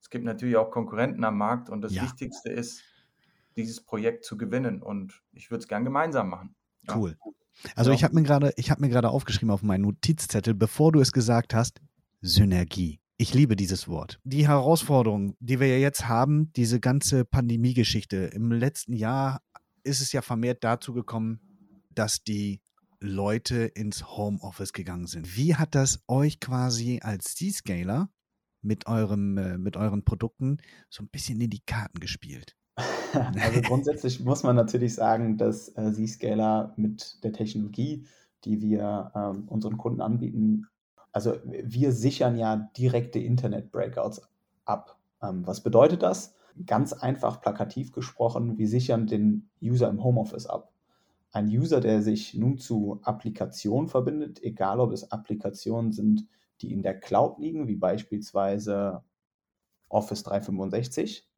es 0.04 0.10
gibt 0.10 0.26
natürlich 0.26 0.56
auch 0.56 0.70
Konkurrenten 0.70 1.24
am 1.24 1.38
Markt 1.38 1.70
und 1.70 1.80
das 1.80 1.94
ja. 1.94 2.02
Wichtigste 2.02 2.50
ist, 2.50 2.82
dieses 3.56 3.80
Projekt 3.80 4.26
zu 4.26 4.36
gewinnen 4.36 4.82
und 4.82 5.22
ich 5.32 5.50
würde 5.50 5.62
es 5.62 5.68
gern 5.68 5.82
gemeinsam 5.82 6.28
machen. 6.28 6.54
Ja. 6.86 6.98
Cool. 6.98 7.16
Also 7.74 7.90
ja. 7.90 7.94
ich 7.96 8.04
habe 8.04 8.14
mir 8.14 8.22
gerade, 8.22 8.52
ich 8.56 8.70
habe 8.70 8.82
mir 8.82 8.90
gerade 8.90 9.08
aufgeschrieben 9.08 9.50
auf 9.50 9.62
meinen 9.62 9.80
Notizzettel, 9.80 10.52
bevor 10.52 10.92
du 10.92 11.00
es 11.00 11.12
gesagt 11.12 11.54
hast, 11.54 11.80
Synergie. 12.20 13.00
Ich 13.16 13.32
liebe 13.32 13.56
dieses 13.56 13.88
Wort. 13.88 14.20
Die 14.24 14.46
Herausforderung, 14.46 15.36
die 15.40 15.58
wir 15.58 15.68
ja 15.68 15.78
jetzt 15.78 16.06
haben, 16.06 16.52
diese 16.52 16.80
ganze 16.80 17.24
Pandemie-Geschichte. 17.24 18.16
Im 18.16 18.52
letzten 18.52 18.92
Jahr 18.92 19.40
ist 19.84 20.02
es 20.02 20.12
ja 20.12 20.20
vermehrt 20.20 20.64
dazu 20.64 20.92
gekommen, 20.92 21.40
dass 21.94 22.22
die 22.22 22.60
Leute 23.00 23.56
ins 23.64 24.06
Homeoffice 24.06 24.74
gegangen 24.74 25.06
sind. 25.06 25.34
Wie 25.34 25.54
hat 25.54 25.74
das 25.74 26.02
euch 26.08 26.40
quasi 26.40 27.00
als 27.02 27.36
C-Scaler 27.36 28.10
mit, 28.64 28.86
eurem, 28.86 29.38
äh, 29.38 29.58
mit 29.58 29.76
euren 29.76 30.04
Produkten 30.04 30.58
so 30.90 31.02
ein 31.02 31.08
bisschen 31.08 31.40
in 31.40 31.50
die 31.50 31.64
Karten 31.64 32.00
gespielt? 32.00 32.56
Also 33.40 33.60
grundsätzlich 33.62 34.18
muss 34.24 34.42
man 34.42 34.56
natürlich 34.56 34.96
sagen, 34.96 35.36
dass 35.36 35.68
äh, 35.76 35.92
Z-Scaler 35.92 36.74
mit 36.76 37.22
der 37.22 37.32
Technologie, 37.32 38.06
die 38.44 38.60
wir 38.60 39.12
ähm, 39.14 39.44
unseren 39.46 39.78
Kunden 39.78 40.00
anbieten, 40.00 40.66
also 41.12 41.36
wir 41.44 41.92
sichern 41.92 42.36
ja 42.36 42.56
direkte 42.76 43.20
Internet-Breakouts 43.20 44.22
ab. 44.64 44.98
Ähm, 45.22 45.46
was 45.46 45.62
bedeutet 45.62 46.02
das? 46.02 46.34
Ganz 46.66 46.92
einfach 46.92 47.40
plakativ 47.40 47.92
gesprochen, 47.92 48.58
wir 48.58 48.68
sichern 48.68 49.06
den 49.06 49.48
User 49.62 49.88
im 49.88 50.02
Homeoffice 50.02 50.46
ab. 50.46 50.72
Ein 51.30 51.46
User, 51.46 51.80
der 51.80 52.02
sich 52.02 52.34
nun 52.34 52.58
zu 52.58 53.00
Applikationen 53.02 53.88
verbindet, 53.88 54.42
egal 54.42 54.80
ob 54.80 54.92
es 54.92 55.10
Applikationen 55.12 55.92
sind, 55.92 56.26
die 56.60 56.72
in 56.72 56.82
der 56.82 56.98
Cloud 56.98 57.38
liegen, 57.38 57.68
wie 57.68 57.76
beispielsweise 57.76 59.02
Office 59.88 60.22
365, 60.24 61.28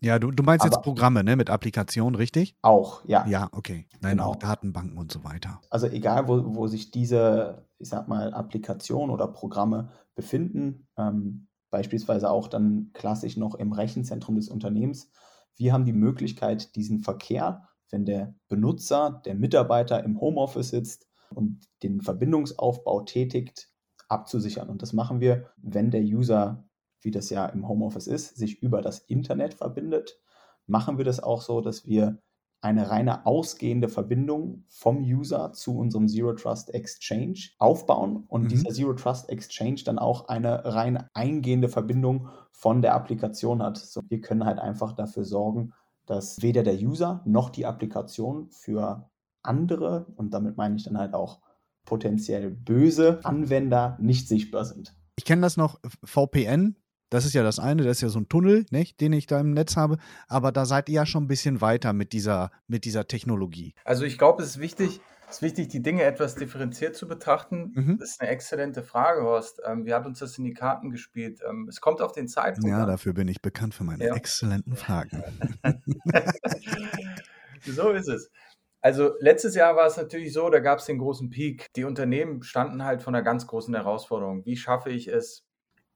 Ja, 0.00 0.18
du, 0.18 0.30
du 0.30 0.42
meinst 0.42 0.64
Aber 0.64 0.74
jetzt 0.74 0.82
Programme, 0.82 1.24
ne, 1.24 1.36
mit 1.36 1.50
Applikationen, 1.50 2.14
richtig? 2.14 2.56
Auch, 2.62 3.04
ja. 3.06 3.26
Ja, 3.26 3.48
okay. 3.52 3.86
Nein, 4.00 4.18
genau. 4.18 4.30
auch 4.30 4.36
Datenbanken 4.36 4.98
und 4.98 5.12
so 5.12 5.24
weiter. 5.24 5.60
Also 5.70 5.86
egal, 5.86 6.28
wo, 6.28 6.54
wo 6.54 6.66
sich 6.66 6.90
diese, 6.90 7.66
ich 7.78 7.88
sag 7.88 8.08
mal, 8.08 8.32
Applikationen 8.32 9.10
oder 9.10 9.28
Programme 9.28 9.90
befinden, 10.14 10.88
ähm, 10.96 11.48
beispielsweise 11.70 12.30
auch 12.30 12.48
dann 12.48 12.90
klassisch 12.94 13.36
noch 13.36 13.54
im 13.54 13.72
Rechenzentrum 13.72 14.36
des 14.36 14.48
Unternehmens, 14.48 15.10
wir 15.56 15.72
haben 15.72 15.84
die 15.84 15.92
Möglichkeit, 15.92 16.76
diesen 16.76 17.00
Verkehr, 17.00 17.68
wenn 17.90 18.04
der 18.04 18.34
Benutzer, 18.48 19.22
der 19.24 19.34
Mitarbeiter 19.34 20.04
im 20.04 20.20
Homeoffice 20.20 20.70
sitzt 20.70 21.08
und 21.34 21.68
den 21.82 22.00
Verbindungsaufbau 22.00 23.02
tätigt, 23.02 23.68
abzusichern. 24.08 24.68
Und 24.68 24.82
das 24.82 24.92
machen 24.92 25.20
wir, 25.20 25.50
wenn 25.56 25.90
der 25.90 26.02
User 26.02 26.68
wie 27.00 27.10
das 27.10 27.30
ja 27.30 27.46
im 27.46 27.68
Homeoffice 27.68 28.06
ist, 28.06 28.36
sich 28.36 28.62
über 28.62 28.82
das 28.82 29.00
Internet 29.00 29.54
verbindet, 29.54 30.18
machen 30.66 30.98
wir 30.98 31.04
das 31.04 31.20
auch 31.20 31.42
so, 31.42 31.60
dass 31.60 31.86
wir 31.86 32.18
eine 32.60 32.90
reine 32.90 33.24
ausgehende 33.24 33.88
Verbindung 33.88 34.64
vom 34.68 35.04
User 35.04 35.52
zu 35.52 35.78
unserem 35.78 36.08
Zero 36.08 36.32
Trust 36.32 36.74
Exchange 36.74 37.50
aufbauen 37.58 38.24
und 38.26 38.44
mhm. 38.44 38.48
dieser 38.48 38.70
Zero 38.70 38.94
Trust 38.94 39.28
Exchange 39.28 39.82
dann 39.84 40.00
auch 40.00 40.26
eine 40.26 40.64
rein 40.64 41.08
eingehende 41.14 41.68
Verbindung 41.68 42.28
von 42.50 42.82
der 42.82 42.94
Applikation 42.94 43.62
hat. 43.62 43.76
So, 43.76 44.02
wir 44.08 44.20
können 44.20 44.44
halt 44.44 44.58
einfach 44.58 44.92
dafür 44.92 45.24
sorgen, 45.24 45.72
dass 46.06 46.42
weder 46.42 46.64
der 46.64 46.74
User 46.74 47.22
noch 47.24 47.50
die 47.50 47.64
Applikation 47.64 48.50
für 48.50 49.08
andere, 49.42 50.06
und 50.16 50.34
damit 50.34 50.56
meine 50.56 50.74
ich 50.74 50.82
dann 50.82 50.98
halt 50.98 51.14
auch 51.14 51.40
potenziell 51.88 52.50
böse 52.50 53.20
Anwender, 53.24 53.96
nicht 53.98 54.28
sichtbar 54.28 54.66
sind. 54.66 54.94
Ich 55.16 55.24
kenne 55.24 55.40
das 55.40 55.56
noch, 55.56 55.80
VPN, 56.04 56.76
das 57.08 57.24
ist 57.24 57.32
ja 57.32 57.42
das 57.42 57.58
eine, 57.58 57.82
das 57.82 57.96
ist 57.96 58.00
ja 58.02 58.08
so 58.10 58.20
ein 58.20 58.28
Tunnel, 58.28 58.66
nicht, 58.70 59.00
den 59.00 59.14
ich 59.14 59.26
da 59.26 59.40
im 59.40 59.52
Netz 59.52 59.76
habe. 59.76 59.96
Aber 60.26 60.52
da 60.52 60.66
seid 60.66 60.90
ihr 60.90 60.96
ja 60.96 61.06
schon 61.06 61.24
ein 61.24 61.28
bisschen 61.28 61.62
weiter 61.62 61.94
mit 61.94 62.12
dieser, 62.12 62.50
mit 62.66 62.84
dieser 62.84 63.08
Technologie. 63.08 63.74
Also 63.84 64.04
ich 64.04 64.18
glaube, 64.18 64.42
es 64.42 64.50
ist 64.50 64.58
wichtig, 64.60 65.00
es 65.30 65.36
ist 65.36 65.42
wichtig, 65.42 65.68
die 65.68 65.80
Dinge 65.80 66.02
etwas 66.02 66.34
differenziert 66.34 66.94
zu 66.94 67.08
betrachten. 67.08 67.72
Mhm. 67.74 67.96
Das 67.98 68.10
ist 68.10 68.20
eine 68.20 68.28
exzellente 68.28 68.82
Frage, 68.82 69.22
Horst. 69.22 69.62
Ähm, 69.66 69.86
wie 69.86 69.94
hat 69.94 70.04
uns 70.04 70.18
das 70.18 70.36
in 70.36 70.44
die 70.44 70.52
Karten 70.52 70.90
gespielt? 70.90 71.40
Ähm, 71.48 71.66
es 71.70 71.80
kommt 71.80 72.02
auf 72.02 72.12
den 72.12 72.28
Zeitpunkt. 72.28 72.68
Ja, 72.68 72.82
an. 72.82 72.88
dafür 72.88 73.14
bin 73.14 73.28
ich 73.28 73.40
bekannt 73.40 73.72
für 73.72 73.84
meine 73.84 74.04
ja. 74.04 74.14
exzellenten 74.14 74.76
Fragen. 74.76 75.22
so 77.64 77.90
ist 77.92 78.08
es. 78.08 78.30
Also 78.80 79.14
letztes 79.18 79.54
Jahr 79.54 79.76
war 79.76 79.86
es 79.86 79.96
natürlich 79.96 80.32
so, 80.32 80.48
da 80.50 80.60
gab 80.60 80.78
es 80.78 80.86
den 80.86 80.98
großen 80.98 81.30
Peak. 81.30 81.66
Die 81.74 81.84
Unternehmen 81.84 82.42
standen 82.42 82.84
halt 82.84 83.02
vor 83.02 83.12
einer 83.12 83.22
ganz 83.22 83.46
großen 83.46 83.74
Herausforderung. 83.74 84.44
Wie 84.46 84.56
schaffe 84.56 84.90
ich 84.90 85.08
es, 85.08 85.46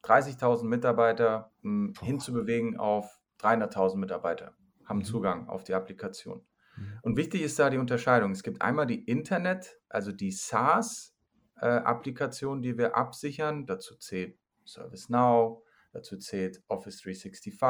30.000 0.05 0.65
Mitarbeiter 0.65 1.53
hm, 1.62 1.95
hinzubewegen 2.01 2.77
auf 2.77 3.21
300.000 3.41 3.97
Mitarbeiter 3.97 4.55
haben 4.85 4.99
mhm. 4.99 5.05
Zugang 5.05 5.49
auf 5.49 5.65
die 5.65 5.73
Applikation. 5.75 6.45
Mhm. 6.77 6.99
Und 7.03 7.17
wichtig 7.17 7.43
ist 7.43 7.59
da 7.59 7.71
die 7.71 7.79
Unterscheidung. 7.79 8.31
Es 8.33 8.43
gibt 8.43 8.61
einmal 8.62 8.87
die 8.87 9.05
Internet, 9.05 9.81
also 9.89 10.12
die 10.12 10.33
SaaS-Applikation, 10.33 12.59
äh, 12.59 12.62
die 12.62 12.77
wir 12.79 12.97
absichern. 12.97 13.67
Dazu 13.67 13.97
zählt 13.97 14.39
ServiceNow, 14.65 15.62
dazu 15.93 16.17
zählt 16.19 16.62
Office 16.69 17.03
365, 17.03 17.61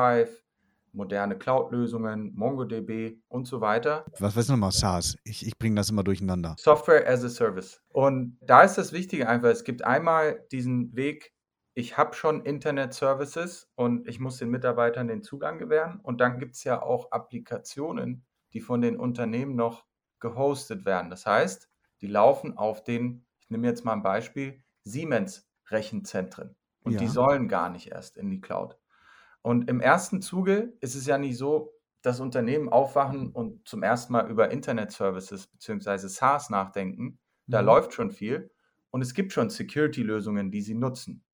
moderne 0.93 1.37
Cloud-Lösungen, 1.37 2.33
MongoDB 2.35 3.19
und 3.29 3.47
so 3.47 3.61
weiter. 3.61 4.05
Was 4.19 4.37
ist 4.37 4.49
nochmal 4.49 4.73
SaaS? 4.73 5.17
Ich, 5.25 5.47
ich 5.47 5.59
bringe 5.59 5.77
das 5.77 5.91
immer 5.91 6.05
durcheinander. 6.05 6.55
Software 6.59 7.09
as 7.09 7.25
a 7.25 7.29
Service. 7.29 7.83
Und 7.89 8.39
da 8.41 8.63
ist 8.63 8.77
das 8.77 8.93
Wichtige 8.93 9.29
einfach, 9.29 9.49
es 9.49 9.65
gibt 9.65 9.85
einmal 9.85 10.47
diesen 10.53 10.95
Weg, 10.95 11.33
ich 11.75 11.97
habe 11.97 12.15
schon 12.15 12.45
Internet-Services 12.45 13.71
und 13.75 14.07
ich 14.07 14.21
muss 14.21 14.37
den 14.37 14.51
Mitarbeitern 14.51 15.09
den 15.09 15.23
Zugang 15.23 15.59
gewähren. 15.59 16.01
Und 16.03 16.21
dann 16.21 16.39
gibt 16.39 16.57
es 16.57 16.65
ja 16.65 16.83
auch 16.83 17.11
Applikationen, 17.11 18.27
die 18.53 18.61
von 18.61 18.83
den 18.83 18.99
Unternehmen 18.99 19.57
noch 19.57 19.87
gehostet 20.21 20.85
werden. 20.85 21.09
Das 21.11 21.25
heißt, 21.25 21.71
die 22.03 22.07
laufen 22.09 22.59
auf 22.59 22.85
den, 22.85 23.25
ich 23.41 23.49
nehme 23.49 23.67
jetzt 23.67 23.85
mal 23.85 23.95
ein 23.95 24.03
Beispiel, 24.03 24.63
Siemens-Rechenzentren. 24.83 26.57
Und 26.83 26.93
ja. 26.93 26.99
die 26.99 27.09
sollen 27.09 27.49
gar 27.49 27.71
nicht 27.71 27.91
erst 27.91 28.17
in 28.17 28.29
die 28.31 28.41
Cloud. 28.41 28.77
Und 29.43 29.69
im 29.69 29.81
ersten 29.81 30.23
Zuge 30.23 30.73
ist 30.81 30.95
es 30.95 31.07
ja 31.07 31.19
nicht 31.19 31.37
so, 31.37 31.73
dass 32.03 32.21
Unternehmen 32.21 32.69
aufwachen 32.69 33.31
und 33.33 33.67
zum 33.67 33.83
ersten 33.83 34.13
Mal 34.13 34.29
über 34.29 34.51
Internet-Services 34.51 35.49
bzw. 35.49 36.09
SaaS 36.09 36.51
nachdenken. 36.51 37.19
Da 37.47 37.61
mhm. 37.61 37.67
läuft 37.67 37.93
schon 37.93 38.11
viel. 38.11 38.51
Und 38.91 39.03
es 39.03 39.15
gibt 39.15 39.33
schon 39.33 39.51
Security-Lösungen, 39.51 40.51
die 40.51 40.61
sie 40.61 40.75
nutzen. 40.75 41.25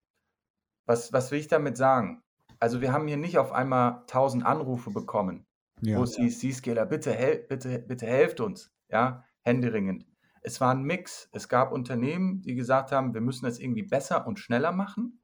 Was, 0.87 1.13
was 1.13 1.31
will 1.31 1.39
ich 1.39 1.49
damit 1.49 1.77
sagen? 1.77 2.23
Also 2.61 2.81
wir 2.81 2.93
haben 2.93 3.07
hier 3.07 3.17
nicht 3.17 3.39
auf 3.39 3.53
einmal 3.53 4.01
1000 4.03 4.45
Anrufe 4.45 4.91
bekommen, 4.91 5.47
ja. 5.81 5.99
wo 5.99 6.03
es 6.03 6.17
hieß, 6.17 6.41
C-Scaler, 6.41 6.87
bitte, 6.87 7.13
hel 7.13 7.45
bitte, 7.49 7.79
bitte 7.79 8.07
helft 8.07 8.41
uns, 8.41 8.73
ja, 8.89 9.25
händeringend. 9.43 10.07
Es 10.41 10.61
war 10.61 10.75
ein 10.75 10.83
Mix. 10.83 11.29
Es 11.33 11.49
gab 11.49 11.73
Unternehmen, 11.73 12.43
die 12.43 12.55
gesagt 12.55 12.93
haben, 12.93 13.13
wir 13.15 13.21
müssen 13.21 13.45
das 13.45 13.59
irgendwie 13.59 13.83
besser 13.83 14.27
und 14.27 14.39
schneller 14.39 14.73
machen. 14.73 15.21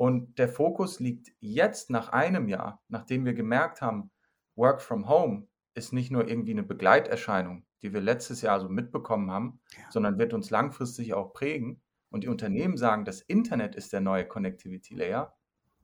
Und 0.00 0.38
der 0.38 0.48
Fokus 0.48 0.98
liegt 0.98 1.30
jetzt 1.40 1.90
nach 1.90 2.08
einem 2.08 2.48
Jahr, 2.48 2.82
nachdem 2.88 3.26
wir 3.26 3.34
gemerkt 3.34 3.82
haben, 3.82 4.10
Work 4.56 4.80
from 4.80 5.10
Home 5.10 5.46
ist 5.74 5.92
nicht 5.92 6.10
nur 6.10 6.26
irgendwie 6.26 6.52
eine 6.52 6.62
Begleiterscheinung, 6.62 7.66
die 7.82 7.92
wir 7.92 8.00
letztes 8.00 8.40
Jahr 8.40 8.60
so 8.60 8.70
mitbekommen 8.70 9.30
haben, 9.30 9.60
ja. 9.76 9.82
sondern 9.90 10.18
wird 10.18 10.32
uns 10.32 10.48
langfristig 10.48 11.12
auch 11.12 11.34
prägen 11.34 11.82
und 12.08 12.24
die 12.24 12.28
Unternehmen 12.28 12.78
sagen, 12.78 13.04
das 13.04 13.20
Internet 13.20 13.76
ist 13.76 13.92
der 13.92 14.00
neue 14.00 14.26
Connectivity 14.26 14.94
Layer 14.94 15.36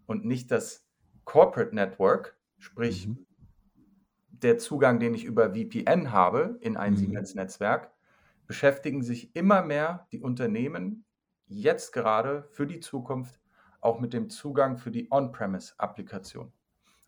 und 0.07 0.25
nicht 0.25 0.51
das 0.51 0.89
Corporate 1.27 1.75
Network, 1.75 2.39
sprich 2.57 3.09
mhm. 3.09 3.27
der 4.31 4.57
Zugang, 4.57 4.99
den 4.99 5.13
ich 5.13 5.25
über 5.25 5.51
VPN 5.51 6.11
habe 6.11 6.57
in 6.63 6.79
ein 6.79 6.95
mhm. 6.95 6.97
Siemens-Netzwerk, 6.97 7.93
beschäftigen 8.47 9.03
sich 9.03 9.37
immer 9.37 9.61
mehr 9.61 10.07
die 10.11 10.23
Unternehmen 10.23 11.05
jetzt 11.45 11.93
gerade 11.93 12.49
für 12.49 12.67
die 12.67 12.81
Zukunft 12.81 13.43
auch 13.87 14.01
mit 14.01 14.13
dem 14.13 14.29
Zugang 14.29 14.77
für 14.77 14.91
die 14.91 15.07
On-Premise-Applikation. 15.11 16.53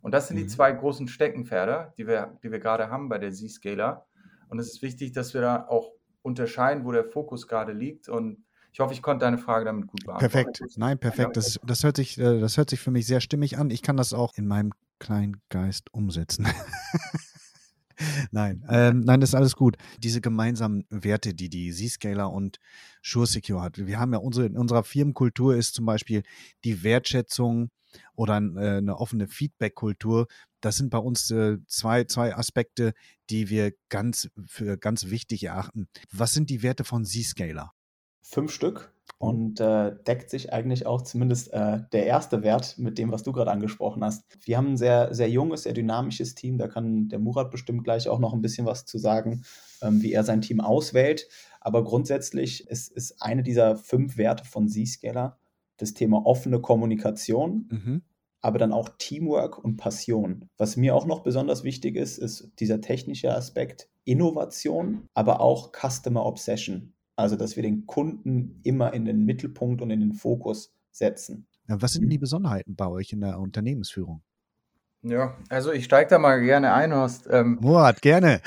Und 0.00 0.12
das 0.12 0.28
sind 0.28 0.36
mhm. 0.36 0.42
die 0.42 0.46
zwei 0.46 0.72
großen 0.72 1.08
Steckenpferde, 1.08 1.92
die 1.98 2.06
wir, 2.06 2.38
die 2.42 2.52
wir 2.52 2.60
gerade 2.60 2.88
haben 2.88 3.08
bei 3.08 3.18
der 3.18 3.32
Z-Scaler. 3.32 4.06
Und 4.48 4.60
es 4.60 4.68
ist 4.68 4.82
wichtig, 4.82 5.12
dass 5.12 5.34
wir 5.34 5.40
da 5.40 5.66
auch 5.66 5.92
unterscheiden, 6.22 6.84
wo 6.84 6.92
der 6.92 7.04
Fokus 7.04 7.48
gerade 7.48 7.72
liegt. 7.72 8.08
Und 8.08 8.44
ich 8.72 8.80
hoffe, 8.80 8.94
ich 8.94 9.02
konnte 9.02 9.24
deine 9.24 9.38
Frage 9.38 9.64
damit 9.64 9.88
gut 9.88 10.04
beantworten. 10.06 10.32
Perfekt. 10.32 10.78
Nein, 10.78 10.98
perfekt. 10.98 11.36
Das, 11.36 11.58
das, 11.66 11.82
hört 11.82 11.96
sich, 11.96 12.16
äh, 12.18 12.40
das 12.40 12.56
hört 12.56 12.70
sich 12.70 12.80
für 12.80 12.92
mich 12.92 13.06
sehr 13.06 13.20
stimmig 13.20 13.58
an. 13.58 13.70
Ich 13.70 13.82
kann 13.82 13.96
das 13.96 14.12
auch 14.12 14.32
in 14.36 14.46
meinem 14.46 14.72
kleinen 15.00 15.40
Geist 15.48 15.92
umsetzen. 15.92 16.46
nein, 18.30 18.64
ähm, 18.68 19.00
nein, 19.00 19.20
das 19.20 19.30
ist 19.30 19.34
alles 19.34 19.56
gut. 19.56 19.76
Diese 19.98 20.20
gemeinsamen 20.20 20.84
Werte, 20.90 21.34
die 21.34 21.48
die 21.48 21.72
Z-Scaler 21.72 22.30
und 22.30 22.58
Sure 23.02 23.26
Secure 23.26 23.62
hat. 23.62 23.78
Wir 23.78 23.98
haben 23.98 24.12
ja 24.12 24.18
unsere, 24.18 24.46
in 24.46 24.56
unserer 24.56 24.84
Firmenkultur 24.84 25.56
ist 25.56 25.74
zum 25.74 25.86
Beispiel 25.86 26.22
die 26.64 26.82
Wertschätzung 26.82 27.70
oder 28.14 28.36
äh, 28.36 28.78
eine 28.78 28.98
offene 28.98 29.28
Feedback-Kultur. 29.28 30.26
Das 30.60 30.76
sind 30.76 30.90
bei 30.90 30.98
uns 30.98 31.30
äh, 31.30 31.58
zwei, 31.66 32.04
zwei 32.04 32.34
Aspekte, 32.34 32.92
die 33.30 33.48
wir 33.48 33.72
ganz 33.88 34.28
für 34.46 34.76
ganz 34.76 35.06
wichtig 35.06 35.44
erachten. 35.44 35.88
Was 36.12 36.32
sind 36.32 36.50
die 36.50 36.62
Werte 36.62 36.84
von 36.84 37.04
Z-Scaler? 37.04 37.72
Fünf 38.22 38.52
Stück 38.52 38.92
und 39.18 39.58
äh, 39.60 39.96
deckt 40.06 40.30
sich 40.30 40.52
eigentlich 40.52 40.86
auch 40.86 41.02
zumindest 41.02 41.52
äh, 41.52 41.80
der 41.92 42.06
erste 42.06 42.42
Wert 42.42 42.78
mit 42.78 42.98
dem, 42.98 43.10
was 43.10 43.24
du 43.24 43.32
gerade 43.32 43.50
angesprochen 43.50 44.04
hast. 44.04 44.24
Wir 44.44 44.56
haben 44.56 44.72
ein 44.72 44.76
sehr, 44.76 45.12
sehr 45.12 45.28
junges, 45.28 45.64
sehr 45.64 45.72
dynamisches 45.72 46.34
Team. 46.36 46.56
Da 46.56 46.68
kann 46.68 47.08
der 47.08 47.18
Murat 47.18 47.50
bestimmt 47.50 47.82
gleich 47.82 48.08
auch 48.08 48.20
noch 48.20 48.32
ein 48.32 48.42
bisschen 48.42 48.66
was 48.66 48.86
zu 48.86 48.98
sagen, 48.98 49.42
ähm, 49.82 50.02
wie 50.02 50.12
er 50.12 50.22
sein 50.22 50.40
Team 50.40 50.60
auswählt. 50.60 51.28
Aber 51.60 51.82
grundsätzlich 51.82 52.68
ist, 52.68 52.92
ist 52.92 53.20
eine 53.20 53.42
dieser 53.42 53.76
fünf 53.76 54.16
Werte 54.16 54.44
von 54.44 54.68
Zscaler 54.68 55.38
das 55.78 55.94
Thema 55.94 56.26
offene 56.26 56.60
Kommunikation, 56.60 57.68
mhm. 57.70 58.02
aber 58.40 58.58
dann 58.58 58.72
auch 58.72 58.90
Teamwork 58.98 59.58
und 59.58 59.76
Passion. 59.76 60.48
Was 60.58 60.76
mir 60.76 60.94
auch 60.94 61.06
noch 61.06 61.20
besonders 61.20 61.64
wichtig 61.64 61.96
ist, 61.96 62.18
ist 62.18 62.52
dieser 62.58 62.80
technische 62.80 63.34
Aspekt 63.34 63.88
Innovation, 64.04 65.08
aber 65.14 65.40
auch 65.40 65.72
Customer 65.72 66.24
Obsession. 66.24 66.94
Also, 67.18 67.34
dass 67.34 67.56
wir 67.56 67.64
den 67.64 67.84
Kunden 67.84 68.60
immer 68.62 68.94
in 68.94 69.04
den 69.04 69.24
Mittelpunkt 69.24 69.82
und 69.82 69.90
in 69.90 69.98
den 69.98 70.12
Fokus 70.12 70.72
setzen. 70.92 71.48
Ja, 71.66 71.82
was 71.82 71.94
sind 71.94 72.02
denn 72.02 72.10
die 72.10 72.18
Besonderheiten 72.18 72.76
bei 72.76 72.86
euch 72.86 73.12
in 73.12 73.20
der 73.20 73.40
Unternehmensführung? 73.40 74.22
Ja, 75.02 75.36
also 75.48 75.72
ich 75.72 75.84
steige 75.84 76.10
da 76.10 76.20
mal 76.20 76.40
gerne 76.40 76.72
ein, 76.72 76.94
Horst. 76.94 77.26
Ähm, 77.28 77.58
Murat, 77.60 78.02
gerne. 78.02 78.40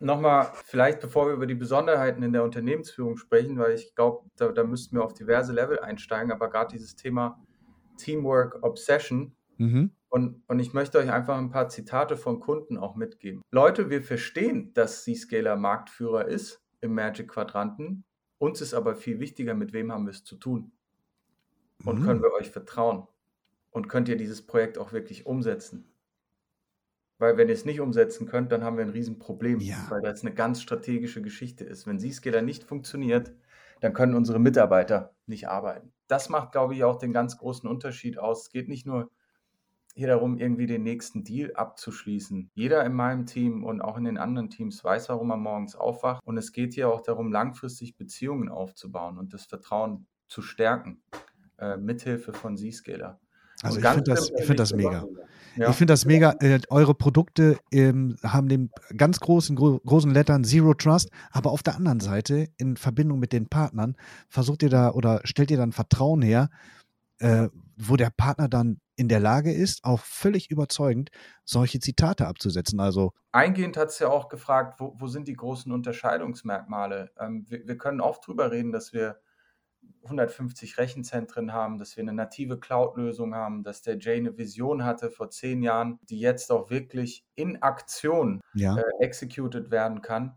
Nochmal, 0.00 0.46
noch 0.46 0.54
vielleicht 0.54 1.00
bevor 1.00 1.26
wir 1.26 1.34
über 1.34 1.46
die 1.46 1.54
Besonderheiten 1.54 2.22
in 2.22 2.32
der 2.32 2.44
Unternehmensführung 2.44 3.18
sprechen, 3.18 3.58
weil 3.58 3.74
ich 3.74 3.94
glaube, 3.94 4.24
da, 4.36 4.52
da 4.52 4.64
müssten 4.64 4.96
wir 4.96 5.04
auf 5.04 5.12
diverse 5.12 5.52
Level 5.52 5.78
einsteigen, 5.78 6.32
aber 6.32 6.48
gerade 6.48 6.72
dieses 6.72 6.96
Thema 6.96 7.38
Teamwork, 7.98 8.62
Obsession. 8.62 9.36
Mhm. 9.58 9.90
Und, 10.08 10.42
und 10.48 10.60
ich 10.60 10.72
möchte 10.72 10.96
euch 10.96 11.12
einfach 11.12 11.36
ein 11.36 11.50
paar 11.50 11.68
Zitate 11.68 12.16
von 12.16 12.40
Kunden 12.40 12.78
auch 12.78 12.96
mitgeben. 12.96 13.42
Leute, 13.50 13.90
wir 13.90 14.02
verstehen, 14.02 14.72
dass 14.72 15.04
C-Scaler 15.04 15.56
Marktführer 15.56 16.26
ist 16.26 16.62
im 16.80 16.94
Magic-Quadranten. 16.94 18.04
Uns 18.38 18.60
ist 18.60 18.74
aber 18.74 18.94
viel 18.94 19.20
wichtiger, 19.20 19.54
mit 19.54 19.72
wem 19.72 19.92
haben 19.92 20.06
wir 20.06 20.12
es 20.12 20.24
zu 20.24 20.36
tun. 20.36 20.72
Und 21.84 22.00
mhm. 22.00 22.04
können 22.04 22.22
wir 22.22 22.32
euch 22.32 22.50
vertrauen? 22.50 23.06
Und 23.70 23.88
könnt 23.88 24.08
ihr 24.08 24.16
dieses 24.16 24.46
Projekt 24.46 24.78
auch 24.78 24.92
wirklich 24.92 25.26
umsetzen? 25.26 25.92
weil 27.18 27.36
wenn 27.36 27.48
ihr 27.48 27.54
es 27.54 27.64
nicht 27.64 27.80
umsetzen 27.80 28.26
könnt, 28.26 28.52
dann 28.52 28.64
haben 28.64 28.76
wir 28.76 28.84
ein 28.84 28.90
Riesenproblem, 28.90 29.60
Ja. 29.60 29.86
weil 29.90 30.00
das 30.02 30.22
eine 30.22 30.32
ganz 30.32 30.62
strategische 30.62 31.20
Geschichte 31.20 31.64
ist. 31.64 31.86
Wenn 31.86 31.98
Zscaler 31.98 32.42
nicht 32.42 32.64
funktioniert, 32.64 33.32
dann 33.80 33.92
können 33.92 34.14
unsere 34.14 34.38
Mitarbeiter 34.38 35.14
nicht 35.26 35.48
arbeiten. 35.48 35.92
Das 36.06 36.28
macht, 36.28 36.52
glaube 36.52 36.74
ich, 36.74 36.84
auch 36.84 36.96
den 36.96 37.12
ganz 37.12 37.36
großen 37.38 37.68
Unterschied 37.68 38.18
aus. 38.18 38.42
Es 38.42 38.50
geht 38.50 38.68
nicht 38.68 38.86
nur 38.86 39.10
hier 39.98 40.06
darum, 40.06 40.38
irgendwie 40.38 40.66
den 40.66 40.84
nächsten 40.84 41.24
Deal 41.24 41.52
abzuschließen. 41.54 42.52
Jeder 42.54 42.86
in 42.86 42.92
meinem 42.92 43.26
Team 43.26 43.64
und 43.64 43.80
auch 43.80 43.96
in 43.96 44.04
den 44.04 44.16
anderen 44.16 44.48
Teams 44.48 44.84
weiß, 44.84 45.08
warum 45.08 45.30
er 45.30 45.36
morgens 45.36 45.74
aufwacht. 45.74 46.22
Und 46.24 46.38
es 46.38 46.52
geht 46.52 46.74
hier 46.74 46.88
auch 46.88 47.00
darum, 47.00 47.32
langfristig 47.32 47.96
Beziehungen 47.96 48.48
aufzubauen 48.48 49.18
und 49.18 49.34
das 49.34 49.46
Vertrauen 49.46 50.06
zu 50.28 50.40
stärken, 50.40 51.02
äh, 51.58 51.76
mithilfe 51.76 52.32
von 52.32 52.56
Zscaler. 52.56 53.18
Also 53.62 53.80
ich 53.80 53.86
finde 53.88 54.02
das, 54.04 54.30
ich 54.30 54.46
find 54.46 54.60
das 54.60 54.72
mega. 54.72 55.04
Ja. 55.56 55.70
Ich 55.70 55.74
finde 55.74 55.94
das 55.94 56.04
mega. 56.04 56.36
Äh, 56.38 56.60
eure 56.70 56.94
Produkte 56.94 57.58
ähm, 57.72 58.14
haben 58.22 58.48
den 58.48 58.70
ganz 58.96 59.18
großen, 59.18 59.56
gro 59.56 59.80
großen 59.84 60.12
Lettern 60.12 60.44
Zero 60.44 60.74
Trust, 60.74 61.10
aber 61.32 61.50
auf 61.50 61.64
der 61.64 61.74
anderen 61.74 61.98
Seite, 61.98 62.46
in 62.56 62.76
Verbindung 62.76 63.18
mit 63.18 63.32
den 63.32 63.48
Partnern, 63.48 63.96
versucht 64.28 64.62
ihr 64.62 64.70
da 64.70 64.92
oder 64.92 65.22
stellt 65.24 65.50
ihr 65.50 65.56
dann 65.56 65.72
Vertrauen 65.72 66.22
her, 66.22 66.50
äh, 67.18 67.48
wo 67.76 67.96
der 67.96 68.10
Partner 68.10 68.48
dann 68.48 68.78
in 68.98 69.08
der 69.08 69.20
Lage 69.20 69.52
ist, 69.52 69.84
auch 69.84 70.00
völlig 70.00 70.50
überzeugend 70.50 71.10
solche 71.44 71.78
Zitate 71.78 72.26
abzusetzen. 72.26 72.80
Also, 72.80 73.12
Eingehend 73.30 73.76
hat 73.76 73.90
es 73.90 74.00
ja 74.00 74.08
auch 74.08 74.28
gefragt, 74.28 74.80
wo, 74.80 74.94
wo 74.98 75.06
sind 75.06 75.28
die 75.28 75.36
großen 75.36 75.70
Unterscheidungsmerkmale? 75.70 77.12
Ähm, 77.18 77.46
wir, 77.48 77.66
wir 77.66 77.78
können 77.78 78.00
oft 78.00 78.26
drüber 78.26 78.50
reden, 78.50 78.72
dass 78.72 78.92
wir 78.92 79.20
150 80.02 80.78
Rechenzentren 80.78 81.52
haben, 81.52 81.78
dass 81.78 81.96
wir 81.96 82.02
eine 82.02 82.12
native 82.12 82.58
Cloud-Lösung 82.58 83.36
haben, 83.36 83.62
dass 83.62 83.82
der 83.82 83.98
Jay 83.98 84.16
eine 84.16 84.36
Vision 84.36 84.84
hatte 84.84 85.10
vor 85.10 85.30
zehn 85.30 85.62
Jahren, 85.62 86.00
die 86.02 86.18
jetzt 86.18 86.50
auch 86.50 86.70
wirklich 86.70 87.24
in 87.36 87.62
Aktion 87.62 88.40
ja, 88.54 88.76
äh, 88.76 88.82
executed 88.98 89.70
werden 89.70 90.02
kann. 90.02 90.34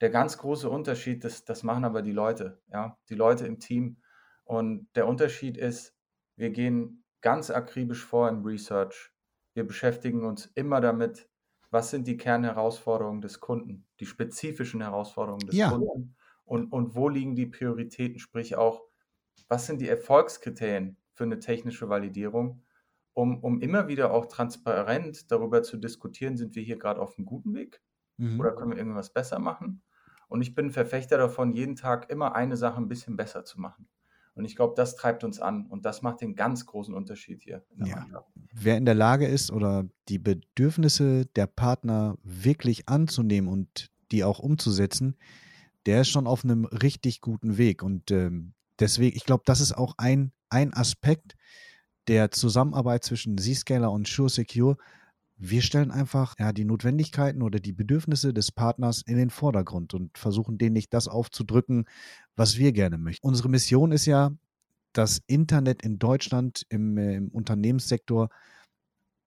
Der 0.00 0.10
ganz 0.10 0.38
große 0.38 0.70
Unterschied, 0.70 1.24
das, 1.24 1.44
das 1.44 1.64
machen 1.64 1.84
aber 1.84 2.02
die 2.02 2.12
Leute, 2.12 2.60
ja, 2.72 2.96
die 3.08 3.16
Leute 3.16 3.46
im 3.46 3.58
Team. 3.58 3.96
Und 4.44 4.86
der 4.94 5.08
Unterschied 5.08 5.56
ist, 5.56 5.94
wir 6.36 6.50
gehen 6.50 7.03
ganz 7.24 7.50
akribisch 7.50 8.04
vor 8.04 8.28
im 8.28 8.44
Research. 8.44 9.10
Wir 9.54 9.66
beschäftigen 9.66 10.24
uns 10.24 10.44
immer 10.54 10.82
damit, 10.82 11.30
was 11.70 11.90
sind 11.90 12.06
die 12.06 12.18
Kernherausforderungen 12.18 13.22
des 13.22 13.40
Kunden, 13.40 13.86
die 13.98 14.04
spezifischen 14.06 14.82
Herausforderungen 14.82 15.46
des 15.46 15.56
Ja. 15.56 15.70
Kunden 15.70 16.16
und, 16.44 16.70
und 16.70 16.94
wo 16.94 17.08
liegen 17.08 17.34
die 17.34 17.46
Prioritäten, 17.46 18.18
sprich 18.18 18.56
auch, 18.56 18.82
was 19.48 19.66
sind 19.66 19.80
die 19.80 19.88
Erfolgskriterien 19.88 20.98
für 21.14 21.24
eine 21.24 21.38
technische 21.38 21.88
Validierung, 21.88 22.62
um, 23.14 23.42
um 23.42 23.62
immer 23.62 23.88
wieder 23.88 24.12
auch 24.12 24.26
transparent 24.26 25.32
darüber 25.32 25.62
zu 25.62 25.78
diskutieren, 25.78 26.36
sind 26.36 26.54
wir 26.54 26.62
hier 26.62 26.78
gerade 26.78 27.00
auf 27.00 27.16
einem 27.16 27.24
guten 27.24 27.54
Weg 27.54 27.80
mhm. 28.18 28.38
oder 28.38 28.54
können 28.54 28.72
wir 28.72 28.78
irgendwas 28.78 29.14
besser 29.14 29.38
machen? 29.38 29.82
Und 30.28 30.42
ich 30.42 30.54
bin 30.54 30.70
Verfechter 30.70 31.16
davon, 31.16 31.54
jeden 31.54 31.76
Tag 31.76 32.10
immer 32.10 32.34
eine 32.34 32.58
Sache 32.58 32.76
ein 32.76 32.88
bisschen 32.88 33.16
besser 33.16 33.44
zu 33.46 33.60
machen. 33.60 33.88
Und 34.34 34.44
ich 34.44 34.56
glaube, 34.56 34.74
das 34.76 34.96
treibt 34.96 35.22
uns 35.22 35.38
an 35.38 35.66
und 35.66 35.84
das 35.84 36.02
macht 36.02 36.20
den 36.20 36.34
ganz 36.34 36.66
großen 36.66 36.92
Unterschied 36.92 37.42
hier. 37.42 37.64
in 37.76 37.86
Ja. 37.86 38.06
Wer 38.52 38.76
in 38.76 38.84
der 38.84 38.94
Lage 38.94 39.26
ist 39.26 39.52
oder 39.52 39.84
die 40.08 40.18
Bedürfnisse 40.18 41.26
der 41.26 41.46
Partner 41.46 42.16
wirklich 42.22 42.88
anzunehmen 42.88 43.48
und 43.48 43.90
die 44.10 44.24
auch 44.24 44.40
umzusetzen, 44.40 45.16
der 45.86 46.00
ist 46.00 46.08
schon 46.08 46.26
auf 46.26 46.44
einem 46.44 46.64
richtig 46.64 47.20
guten 47.20 47.58
Weg. 47.58 47.82
Und 47.82 48.10
ähm, 48.10 48.54
deswegen, 48.80 49.16
ich 49.16 49.24
glaube, 49.24 49.44
das 49.46 49.60
ist 49.60 49.76
auch 49.76 49.94
ein, 49.98 50.32
ein 50.48 50.74
Aspekt 50.74 51.36
der 52.08 52.30
Zusammenarbeit 52.30 53.04
zwischen 53.04 53.38
Zscaler 53.38 53.90
und 53.92 54.08
SureSecure. 54.08 54.76
Wir 55.36 55.62
stellen 55.62 55.90
einfach 55.90 56.36
ja, 56.38 56.52
die 56.52 56.64
Notwendigkeiten 56.64 57.42
oder 57.42 57.58
die 57.58 57.72
Bedürfnisse 57.72 58.32
des 58.32 58.52
Partners 58.52 59.02
in 59.04 59.16
den 59.16 59.30
Vordergrund 59.30 59.92
und 59.94 60.16
versuchen 60.16 60.58
denen 60.58 60.74
nicht 60.74 60.94
das 60.94 61.08
aufzudrücken, 61.08 61.86
was 62.36 62.56
wir 62.56 62.72
gerne 62.72 62.98
möchten. 62.98 63.26
Unsere 63.26 63.48
Mission 63.48 63.92
ist 63.92 64.06
ja, 64.06 64.30
das 64.94 65.20
Internet 65.26 65.82
in 65.82 65.98
Deutschland 65.98 66.64
im, 66.70 66.96
im 66.96 67.28
Unternehmenssektor 67.28 68.30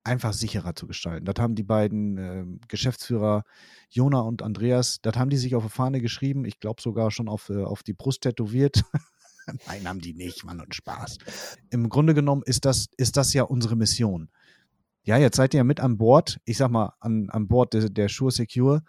einfach 0.03 0.33
sicherer 0.33 0.73
zu 0.73 0.87
gestalten. 0.87 1.25
Das 1.25 1.35
haben 1.37 1.55
die 1.55 1.63
beiden 1.63 2.17
äh, 2.17 2.45
Geschäftsführer 2.69 3.43
Jona 3.89 4.21
und 4.21 4.41
Andreas, 4.41 4.99
das 5.01 5.17
haben 5.17 5.29
die 5.29 5.37
sich 5.37 5.53
auf 5.53 5.63
die 5.65 5.69
Fahne 5.69 5.99
geschrieben. 5.99 6.45
Ich 6.45 6.59
glaube 6.59 6.81
sogar 6.81 7.11
schon 7.11 7.27
auf, 7.27 7.49
äh, 7.49 7.63
auf 7.63 7.83
die 7.83 7.93
Brust 7.93 8.21
tätowiert. 8.21 8.83
Nein, 9.67 9.87
haben 9.87 9.99
die 9.99 10.13
nicht, 10.13 10.43
Mann 10.45 10.61
und 10.61 10.73
Spaß. 10.73 11.17
Im 11.69 11.89
Grunde 11.89 12.13
genommen 12.13 12.43
ist 12.45 12.65
das, 12.65 12.87
ist 12.97 13.17
das 13.17 13.33
ja 13.33 13.43
unsere 13.43 13.75
Mission. 13.75 14.29
Ja, 15.07 15.15
jetzt 15.17 15.37
seid 15.37 15.53
ihr 15.53 15.59
ja 15.59 15.63
mit 15.63 15.79
an 15.79 15.97
Bord, 15.97 16.37
ich 16.43 16.57
sag 16.57 16.69
mal, 16.69 16.91
an, 16.99 17.29
an 17.29 17.47
Bord 17.47 17.73
der, 17.73 17.87
der 17.89 18.09
Sure 18.09 18.29
Secure. 18.29 18.81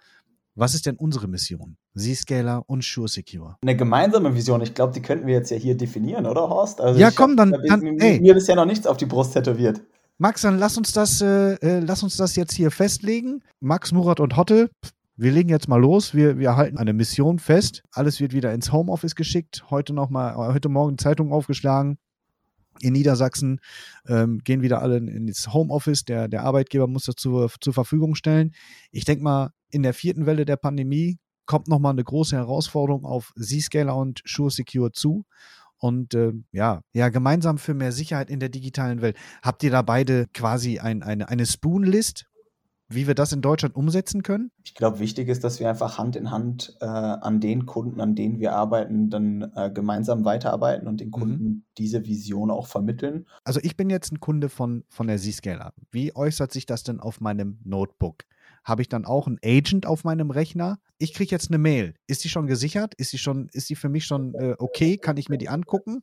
Was 0.57 0.75
ist 0.75 0.85
denn 0.87 0.97
unsere 0.97 1.29
Mission? 1.29 1.77
Zscaler 1.97 2.65
und 2.67 2.83
Sure 2.83 3.07
Secure. 3.07 3.55
Eine 3.63 3.77
gemeinsame 3.77 4.35
Vision, 4.35 4.61
ich 4.61 4.75
glaube, 4.75 4.93
die 4.93 5.01
könnten 5.01 5.29
wir 5.29 5.35
jetzt 5.35 5.51
ja 5.53 5.57
hier 5.57 5.77
definieren, 5.77 6.27
oder 6.27 6.49
Horst? 6.49 6.81
Also 6.81 6.99
Ja, 6.99 7.13
komm, 7.13 7.37
dann- 7.37 7.53
hab- 7.53 7.61
dann- 7.69 7.81
mir, 7.83 8.01
ey. 8.03 8.21
mir 8.21 8.37
ist 8.37 8.49
ja 8.49 8.57
noch 8.57 8.65
nichts 8.65 8.85
auf 8.85 8.97
die 8.97 9.07
Brust 9.07 9.35
tätowiert. 9.35 9.81
Max, 10.19 10.43
dann 10.43 10.59
lass 10.59 10.77
uns 10.77 10.91
das, 10.91 11.21
äh, 11.21 11.53
äh, 11.55 11.79
lass 11.79 12.03
uns 12.03 12.17
das 12.17 12.35
jetzt 12.35 12.53
hier 12.55 12.73
festlegen. 12.73 13.45
Max, 13.61 13.93
Murat 13.93 14.19
und 14.19 14.37
Hotte, 14.37 14.71
wir 15.15 15.31
legen 15.31 15.49
jetzt 15.51 15.69
mal 15.69 15.81
los. 15.81 16.15
Wir, 16.15 16.37
wir 16.39 16.57
halten 16.57 16.79
eine 16.79 16.93
Mission 16.95 17.39
fest. 17.39 17.85
Alles 17.93 18.19
wird 18.19 18.33
wieder 18.33 18.53
ins 18.53 18.73
Homeoffice 18.73 19.15
geschickt. 19.15 19.67
Heute 19.71 19.93
noch 19.93 20.11
mal, 20.11 20.35
heute 20.53 20.69
Morgen 20.69 20.99
Zeitung 20.99 21.33
aufgeschlagen. 21.33 21.97
In 22.81 22.93
Niedersachsen 22.93 23.61
ähm, 24.07 24.39
gehen 24.45 24.63
wieder 24.63 24.83
alle 24.83 24.97
in- 24.99 25.09
ins 25.09 25.53
Homeoffice. 25.53 26.05
Der, 26.05 26.29
der 26.29 26.45
Arbeitgeber 26.45 26.87
muss 26.87 27.05
das 27.05 27.17
zur, 27.17 27.51
zur 27.61 27.73
Verfügung 27.73 28.15
stellen. 28.15 28.53
Ich 28.91 29.05
denke 29.05 29.25
mal, 29.25 29.51
in 29.71 29.83
der 29.83 29.95
vierten 29.95 30.27
Welle 30.27 30.45
der 30.45 30.57
Pandemie 30.57 31.19
kommt 31.47 31.69
noch 31.69 31.79
mal 31.79 31.91
eine 31.91 32.05
große 32.05 32.37
Herausforderung 32.37 33.05
auf 33.05 33.33
Zscaler 33.41 33.97
und 33.97 34.23
Sure 34.27 34.51
Secure 34.51 34.93
zu. 34.93 35.25
Und 35.81 36.15
äh, 36.15 36.33
ja, 36.53 36.81
ja, 36.93 37.09
gemeinsam 37.09 37.57
für 37.57 37.73
mehr 37.73 37.93
Sicherheit 37.93 38.31
in 38.31 38.41
der 38.41 38.49
digitalen 38.49 39.01
Welt. 39.01 39.17
Habt 39.43 39.63
ihr 39.63 39.71
da 39.71 39.83
beide 39.83 40.27
quasi 40.35 40.79
ein, 40.81 41.03
eine, 41.03 41.29
eine 41.29 41.47
Spoon-List, 41.47 42.27
wie 42.89 43.07
wir 43.07 43.15
das 43.15 43.33
in 43.33 43.43
Deutschland 43.43 43.77
umsetzen 43.77 44.23
können? 44.23 44.51
Ich 44.65 44.75
glaube, 44.75 44.99
wichtig 44.99 45.29
ist, 45.29 45.45
dass 45.45 45.61
wir 45.61 45.69
einfach 45.69 45.99
Hand 45.99 46.17
in 46.17 46.31
Hand 46.31 46.77
äh, 46.81 46.87
an 46.87 47.41
den 47.41 47.67
Kunden, 47.67 48.01
an 48.01 48.15
denen 48.15 48.41
wir 48.41 48.55
arbeiten, 48.55 49.11
dann 49.11 49.53
äh, 49.55 49.71
gemeinsam 49.71 50.25
weiterarbeiten 50.25 50.89
und 50.89 51.01
den 51.01 51.11
Kunden 51.11 51.67
diese 51.77 52.07
Vision 52.07 52.51
auch 52.51 52.67
vermitteln. 52.67 53.27
Also 53.45 53.61
ich 53.63 53.77
bin 53.77 53.91
jetzt 53.91 54.13
ein 54.13 54.21
Kunde 54.21 54.49
von, 54.49 54.85
von 54.89 55.07
der 55.07 55.19
Zscaler. 55.19 55.75
Wie 55.91 56.17
äußert 56.17 56.53
sich 56.53 56.65
das 56.65 56.83
denn 56.83 57.01
auf 57.01 57.21
meinem 57.21 57.59
Notebook? 57.65 58.25
Habe 58.65 58.83
ich 58.83 58.89
dann 58.89 59.05
auch 59.05 59.27
einen 59.27 59.39
Agent 59.45 59.87
auf 59.87 60.05
meinem 60.05 60.31
Rechner? 60.31 60.79
Ich 60.99 61.15
kriege 61.15 61.31
jetzt 61.31 61.51
eine 61.51 61.59
Mail. 61.59 61.95
Ist 62.07 62.25
die 62.25 62.29
schon 62.29 62.47
gesichert? 62.47 62.95
Ist 62.95 63.13
die 63.13 63.19
schon, 63.19 63.49
ist 63.53 63.69
die 63.71 63.77
für 63.77 63.89
mich 63.89 64.07
schon 64.07 64.35
äh, 64.35 64.57
okay? 64.59 64.97
Kann 64.97 65.17
ich 65.17 65.29
mir 65.29 65.39
die 65.39 65.49
angucken? 65.49 66.03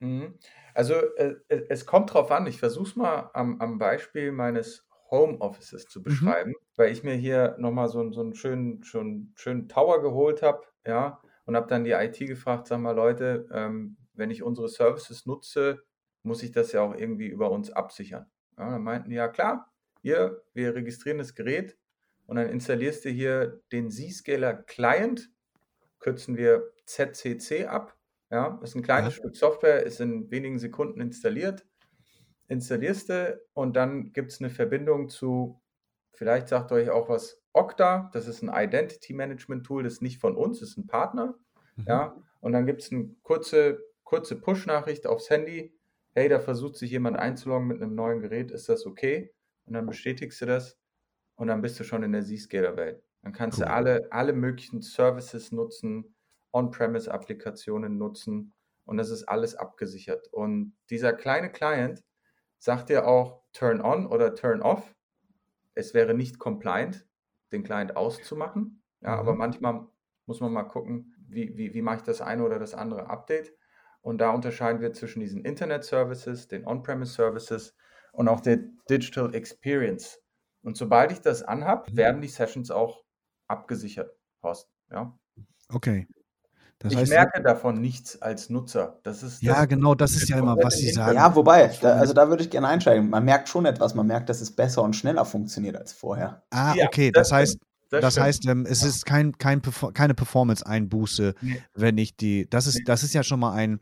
Mhm. 0.00 0.34
Also 0.74 0.94
äh, 0.94 1.34
es 1.68 1.86
kommt 1.86 2.12
drauf 2.14 2.30
an, 2.30 2.46
ich 2.46 2.58
versuche 2.58 2.88
es 2.88 2.96
mal 2.96 3.30
am, 3.34 3.60
am 3.60 3.78
Beispiel 3.78 4.32
meines 4.32 4.84
Homeoffices 5.12 5.86
zu 5.86 6.02
beschreiben, 6.02 6.54
weil 6.76 6.92
ich 6.92 7.04
mir 7.04 7.14
hier 7.14 7.56
nochmal 7.60 7.88
so, 7.90 8.00
einen- 8.00 8.12
so 8.14 8.22
einen 8.22 8.34
schönen, 8.34 8.84
schon 8.84 9.32
schönen 9.36 9.68
Tower 9.68 10.02
geholt 10.02 10.42
habe, 10.42 10.62
ja, 10.86 11.22
und 11.46 11.56
habe 11.56 11.68
dann 11.68 11.84
die 11.84 11.92
IT 11.92 12.18
gefragt, 12.26 12.68
sag 12.68 12.80
mal 12.80 12.92
Leute, 12.96 13.48
ähm, 13.52 13.98
wenn 14.14 14.30
ich 14.32 14.42
unsere 14.42 14.68
Services 14.68 15.26
nutze, 15.26 15.84
muss 16.24 16.42
ich 16.42 16.52
das 16.52 16.72
ja 16.72 16.82
auch 16.82 16.94
irgendwie 16.96 17.28
über 17.28 17.50
uns 17.52 17.70
absichern. 17.72 18.26
Ja, 18.58 18.70
dann 18.72 18.82
meinten 18.82 19.10
die, 19.10 19.16
ja 19.16 19.28
klar, 19.28 19.72
hier, 20.02 20.42
wir 20.54 20.74
registrieren 20.74 21.18
das 21.18 21.34
Gerät 21.36 21.78
und 22.26 22.36
dann 22.36 22.48
installierst 22.50 23.04
du 23.04 23.10
hier 23.10 23.62
den 23.72 23.90
Zscaler 23.90 24.54
Client, 24.54 25.30
kürzen 26.00 26.36
wir 26.36 26.72
ZCC 26.86 27.66
ab. 27.66 27.96
Ja, 28.30 28.60
ist 28.62 28.74
ein 28.76 28.82
kleines 28.82 29.14
Ja. 29.14 29.18
Stück 29.18 29.36
Software, 29.36 29.84
ist 29.84 30.00
in 30.00 30.30
wenigen 30.30 30.58
Sekunden 30.58 31.00
installiert. 31.00 31.66
Installierst 32.52 33.08
du 33.08 33.40
und 33.54 33.74
dann 33.76 34.12
gibt 34.12 34.32
es 34.32 34.40
eine 34.40 34.50
Verbindung 34.50 35.08
zu, 35.08 35.60
vielleicht 36.12 36.48
sagt 36.48 36.72
euch 36.72 36.90
auch 36.90 37.08
was, 37.08 37.42
Okta, 37.54 38.10
das 38.12 38.28
ist 38.28 38.42
ein 38.42 38.50
Identity 38.54 39.14
Management 39.14 39.66
Tool, 39.66 39.82
das 39.82 39.94
ist 39.94 40.02
nicht 40.02 40.20
von 40.20 40.36
uns, 40.36 40.60
das 40.60 40.70
ist 40.70 40.78
ein 40.78 40.86
Partner. 40.86 41.38
Ja, 41.86 42.16
und 42.40 42.52
dann 42.52 42.66
gibt 42.66 42.82
es 42.82 42.92
eine 42.92 43.14
kurze, 43.22 43.82
kurze 44.04 44.40
Push-Nachricht 44.40 45.06
aufs 45.06 45.30
Handy. 45.30 45.74
Hey, 46.14 46.28
da 46.28 46.38
versucht 46.40 46.76
sich 46.76 46.90
jemand 46.90 47.16
einzuloggen 47.18 47.66
mit 47.68 47.82
einem 47.82 47.94
neuen 47.94 48.20
Gerät, 48.20 48.50
ist 48.50 48.68
das 48.68 48.86
okay? 48.86 49.34
Und 49.64 49.74
dann 49.74 49.86
bestätigst 49.86 50.40
du 50.42 50.46
das 50.46 50.78
und 51.36 51.48
dann 51.48 51.62
bist 51.62 51.80
du 51.80 51.84
schon 51.84 52.02
in 52.02 52.12
der 52.12 52.22
Zscaler-Welt. 52.24 53.02
Dann 53.22 53.32
kannst 53.32 53.58
Cool. 53.58 53.66
du 53.66 53.70
alle, 53.70 54.08
alle 54.10 54.32
möglichen 54.34 54.82
Services 54.82 55.52
nutzen, 55.52 56.14
On-Premise-Applikationen 56.52 57.96
nutzen 57.98 58.52
und 58.84 58.96
das 58.98 59.10
ist 59.10 59.24
alles 59.24 59.54
abgesichert. 59.54 60.28
Und 60.32 60.76
dieser 60.90 61.12
kleine 61.14 61.50
Client 61.50 62.02
sagt 62.62 62.88
dir 62.90 63.06
auch 63.08 63.42
Turn 63.52 63.80
on 63.80 64.06
oder 64.06 64.34
Turn 64.34 64.62
off. 64.62 64.94
Es 65.74 65.94
wäre 65.94 66.14
nicht 66.14 66.38
compliant, 66.38 67.06
den 67.52 67.64
Client 67.64 67.96
auszumachen. 67.96 68.82
Ja, 69.00 69.12
Mhm. 69.12 69.18
aber 69.18 69.34
manchmal 69.34 69.88
muss 70.26 70.40
man 70.40 70.52
mal 70.52 70.64
gucken, 70.64 71.14
wie, 71.28 71.56
wie, 71.56 71.74
wie 71.74 71.82
mache 71.82 71.96
ich 71.98 72.02
das 72.02 72.20
eine 72.20 72.44
oder 72.44 72.58
das 72.58 72.74
andere 72.74 73.08
Update. 73.08 73.52
Und 74.02 74.18
da 74.20 74.30
unterscheiden 74.30 74.80
wir 74.80 74.92
zwischen 74.92 75.20
diesen 75.20 75.44
Internet 75.44 75.84
Services, 75.84 76.48
den 76.48 76.66
On-Premise 76.66 77.12
Services 77.12 77.76
und 78.12 78.28
auch 78.28 78.40
der 78.40 78.58
Digital 78.90 79.34
Experience 79.34 80.20
Und 80.62 80.76
sobald 80.76 81.12
ich 81.12 81.20
das 81.20 81.42
anhab, 81.42 81.94
werden 81.96 82.20
die 82.20 82.28
Sessions 82.28 82.70
auch 82.70 83.04
abgesichert, 83.48 84.16
Horst. 84.42 84.70
Ja. 84.90 85.18
Okay. 85.74 86.06
Das 86.82 86.92
ich 86.92 86.98
heißt, 86.98 87.10
merke 87.10 87.42
davon 87.42 87.80
nichts 87.80 88.20
als 88.20 88.50
Nutzer. 88.50 88.98
Das 89.04 89.22
ist, 89.22 89.42
ja, 89.42 89.60
das 89.60 89.68
genau, 89.68 89.94
das 89.94 90.12
ist 90.12 90.28
ja 90.28 90.38
immer, 90.38 90.56
was 90.56 90.74
Sie 90.74 90.90
sagen. 90.90 91.16
Ja, 91.16 91.34
wobei, 91.34 91.70
da, 91.80 91.94
also 91.94 92.12
da 92.12 92.28
würde 92.28 92.42
ich 92.42 92.50
gerne 92.50 92.68
einsteigen. 92.68 93.08
Man 93.08 93.24
merkt 93.24 93.48
schon 93.48 93.66
etwas, 93.66 93.94
man 93.94 94.06
merkt, 94.06 94.28
dass 94.28 94.40
es 94.40 94.50
besser 94.50 94.82
und 94.82 94.96
schneller 94.96 95.24
funktioniert 95.24 95.76
als 95.76 95.92
vorher. 95.92 96.42
Ah, 96.50 96.74
okay, 96.84 97.12
das, 97.12 97.28
das, 97.28 97.38
heißt, 97.38 97.58
das, 97.90 98.00
das 98.00 98.18
heißt, 98.18 98.46
ähm, 98.46 98.66
es 98.68 98.82
ist 98.82 99.06
kein, 99.06 99.38
kein 99.38 99.62
keine 99.94 100.14
Performance-Einbuße, 100.14 101.34
nee. 101.40 101.62
wenn 101.74 101.98
ich 101.98 102.16
die. 102.16 102.48
Das 102.48 102.66
ist, 102.66 102.82
das 102.86 103.02
ist 103.02 103.14
ja 103.14 103.22
schon 103.22 103.38
mal 103.38 103.52
ein, 103.52 103.80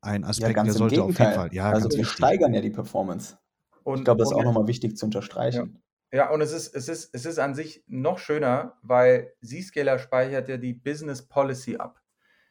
ein 0.00 0.24
Aspekt, 0.24 0.56
ja, 0.56 0.64
der 0.64 0.72
sollte 0.72 1.02
auf 1.02 1.18
jeden 1.18 1.32
Fall. 1.32 1.52
Ja, 1.52 1.70
also 1.70 1.90
wir 1.90 1.98
wichtig. 1.98 2.08
steigern 2.08 2.54
ja 2.54 2.60
die 2.60 2.70
Performance. 2.70 3.36
Und, 3.82 3.98
ich 3.98 4.04
glaube, 4.04 4.20
das 4.20 4.30
ist 4.30 4.36
auch 4.36 4.44
nochmal 4.44 4.66
wichtig 4.66 4.96
zu 4.96 5.06
unterstreichen. 5.06 5.82
Ja. 6.12 6.18
ja, 6.18 6.30
und 6.30 6.40
es 6.40 6.52
ist, 6.52 6.74
es, 6.74 6.88
ist, 6.88 7.10
es 7.12 7.26
ist 7.26 7.38
an 7.38 7.54
sich 7.54 7.82
noch 7.86 8.18
schöner, 8.18 8.74
weil 8.82 9.32
Zscaler 9.44 9.98
speichert 9.98 10.48
ja 10.48 10.56
die 10.56 10.74
Business 10.74 11.22
Policy 11.22 11.76
ab. 11.76 12.00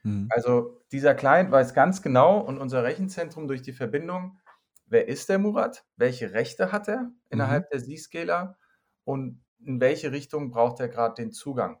Mhm. 0.02 0.28
Also 0.30 0.80
dieser 0.92 1.14
Client 1.14 1.50
weiß 1.50 1.74
ganz 1.74 2.02
genau 2.02 2.38
und 2.38 2.58
unser 2.58 2.82
Rechenzentrum 2.84 3.48
durch 3.48 3.62
die 3.62 3.72
Verbindung, 3.72 4.38
wer 4.86 5.08
ist 5.08 5.28
der 5.28 5.38
Murat, 5.38 5.84
welche 5.96 6.32
Rechte 6.32 6.72
hat 6.72 6.88
er 6.88 7.10
innerhalb 7.30 7.64
mhm. 7.64 7.78
der 7.78 7.96
Zscaler 7.96 8.58
und 9.04 9.42
in 9.64 9.80
welche 9.80 10.12
Richtung 10.12 10.50
braucht 10.50 10.80
er 10.80 10.88
gerade 10.88 11.14
den 11.14 11.32
Zugang. 11.32 11.80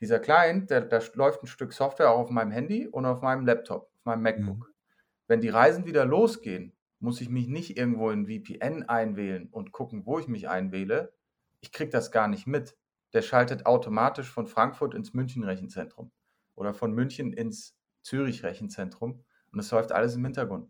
Dieser 0.00 0.18
Client, 0.18 0.70
da 0.70 1.00
läuft 1.14 1.42
ein 1.42 1.46
Stück 1.46 1.72
Software 1.72 2.10
auch 2.10 2.18
auf 2.18 2.30
meinem 2.30 2.50
Handy 2.50 2.88
und 2.88 3.06
auf 3.06 3.22
meinem 3.22 3.46
Laptop, 3.46 3.84
auf 3.84 4.04
meinem 4.04 4.22
MacBook. 4.22 4.56
Mhm. 4.56 4.74
Wenn 5.28 5.40
die 5.40 5.48
Reisen 5.48 5.86
wieder 5.86 6.04
losgehen, 6.04 6.72
muss 6.98 7.20
ich 7.20 7.28
mich 7.28 7.46
nicht 7.46 7.76
irgendwo 7.76 8.10
in 8.10 8.26
VPN 8.26 8.88
einwählen 8.88 9.48
und 9.50 9.72
gucken, 9.72 10.04
wo 10.04 10.18
ich 10.18 10.26
mich 10.26 10.48
einwähle. 10.48 11.12
Ich 11.60 11.72
kriege 11.72 11.90
das 11.90 12.10
gar 12.10 12.26
nicht 12.26 12.46
mit. 12.46 12.76
Der 13.12 13.22
schaltet 13.22 13.66
automatisch 13.66 14.30
von 14.30 14.46
Frankfurt 14.46 14.94
ins 14.94 15.14
München 15.14 15.44
Rechenzentrum 15.44 16.10
oder 16.54 16.74
von 16.74 16.92
München 16.92 17.32
ins 17.32 17.74
Zürich 18.02 18.42
Rechenzentrum 18.42 19.24
und 19.52 19.58
es 19.58 19.70
läuft 19.70 19.92
alles 19.92 20.14
im 20.14 20.24
Hintergrund. 20.24 20.68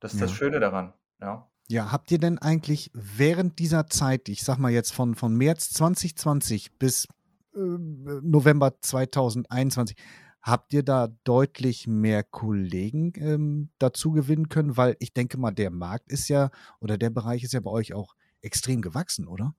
Das 0.00 0.14
ist 0.14 0.20
ja. 0.20 0.26
das 0.26 0.34
Schöne 0.34 0.60
daran. 0.60 0.92
Ja. 1.20 1.48
Ja, 1.68 1.90
habt 1.90 2.10
ihr 2.10 2.18
denn 2.18 2.38
eigentlich 2.38 2.90
während 2.92 3.58
dieser 3.58 3.86
Zeit, 3.86 4.28
ich 4.28 4.44
sag 4.44 4.58
mal 4.58 4.70
jetzt 4.70 4.92
von, 4.92 5.14
von 5.14 5.34
März 5.34 5.70
2020 5.70 6.78
bis 6.78 7.06
äh, 7.54 7.58
November 7.58 8.78
2021, 8.78 9.96
habt 10.42 10.74
ihr 10.74 10.82
da 10.82 11.08
deutlich 11.24 11.86
mehr 11.86 12.22
Kollegen 12.22 13.14
ähm, 13.16 13.70
dazu 13.78 14.12
gewinnen 14.12 14.50
können? 14.50 14.76
Weil 14.76 14.96
ich 14.98 15.14
denke 15.14 15.38
mal, 15.38 15.52
der 15.52 15.70
Markt 15.70 16.12
ist 16.12 16.28
ja 16.28 16.50
oder 16.80 16.98
der 16.98 17.08
Bereich 17.08 17.42
ist 17.42 17.54
ja 17.54 17.60
bei 17.60 17.70
euch 17.70 17.94
auch 17.94 18.14
extrem 18.42 18.82
gewachsen, 18.82 19.26
oder? 19.26 19.54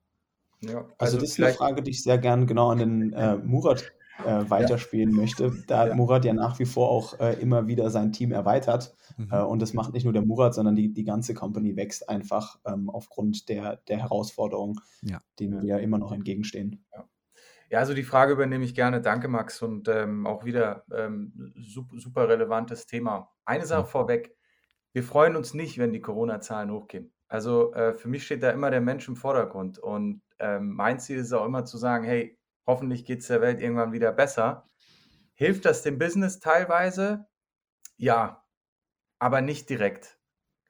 Ja, 0.61 0.81
also, 0.81 0.93
also 0.99 1.17
das 1.17 1.29
ist 1.31 1.39
eine 1.41 1.53
Frage, 1.53 1.81
die 1.81 1.91
ich 1.91 2.03
sehr 2.03 2.19
gern 2.19 2.45
genau 2.45 2.69
an 2.69 2.77
den 2.77 3.13
äh, 3.13 3.35
Murat 3.37 3.91
äh, 4.23 4.49
weiterspielen 4.49 5.11
ja. 5.11 5.17
möchte. 5.17 5.51
Da 5.67 5.87
ja. 5.87 5.95
Murat 5.95 6.25
ja 6.25 6.33
nach 6.33 6.59
wie 6.59 6.65
vor 6.65 6.89
auch 6.89 7.19
äh, 7.19 7.33
immer 7.39 7.67
wieder 7.67 7.89
sein 7.89 8.11
Team 8.11 8.31
erweitert. 8.31 8.95
Mhm. 9.17 9.29
Äh, 9.31 9.41
und 9.41 9.61
das 9.61 9.73
macht 9.73 9.93
nicht 9.93 10.03
nur 10.03 10.13
der 10.13 10.25
Murat, 10.25 10.53
sondern 10.53 10.75
die, 10.75 10.93
die 10.93 11.03
ganze 11.03 11.33
Company 11.33 11.75
wächst 11.75 12.09
einfach 12.09 12.59
ähm, 12.65 12.89
aufgrund 12.89 13.49
der, 13.49 13.77
der 13.87 13.97
Herausforderungen, 13.97 14.79
ja. 15.01 15.21
denen 15.39 15.61
wir 15.61 15.79
immer 15.79 15.97
noch 15.97 16.11
entgegenstehen. 16.11 16.85
Ja. 16.93 17.79
also 17.79 17.93
die 17.93 18.03
Frage 18.03 18.33
übernehme 18.33 18.63
ich 18.63 18.75
gerne. 18.75 19.01
Danke, 19.01 19.27
Max. 19.27 19.61
Und 19.61 19.87
ähm, 19.87 20.25
auch 20.25 20.45
wieder 20.45 20.85
ähm, 20.93 21.53
super, 21.57 21.99
super, 21.99 22.29
relevantes 22.29 22.85
Thema. 22.85 23.31
Eine 23.45 23.65
Sache 23.65 23.85
vorweg. 23.85 24.35
Wir 24.93 25.03
freuen 25.03 25.35
uns 25.35 25.53
nicht, 25.53 25.77
wenn 25.77 25.91
die 25.91 26.01
Corona-Zahlen 26.01 26.71
hochgehen. 26.71 27.11
Also 27.27 27.73
äh, 27.73 27.93
für 27.93 28.07
mich 28.07 28.25
steht 28.25 28.43
da 28.43 28.51
immer 28.51 28.71
der 28.71 28.81
Mensch 28.81 29.07
im 29.09 29.17
Vordergrund. 29.17 29.77
Und 29.77 30.21
ähm, 30.39 30.73
mein 30.73 30.99
Ziel 30.99 31.17
ist 31.17 31.33
auch 31.33 31.45
immer 31.45 31.65
zu 31.65 31.77
sagen, 31.77 32.05
hey, 32.05 32.37
Hoffentlich 32.67 33.05
geht 33.05 33.21
es 33.21 33.27
der 33.27 33.41
Welt 33.41 33.61
irgendwann 33.61 33.93
wieder 33.93 34.11
besser. 34.11 34.67
Hilft 35.33 35.65
das 35.65 35.83
dem 35.83 35.99
Business 35.99 36.39
teilweise? 36.39 37.27
Ja, 37.97 38.43
aber 39.19 39.41
nicht 39.41 39.69
direkt. 39.69 40.19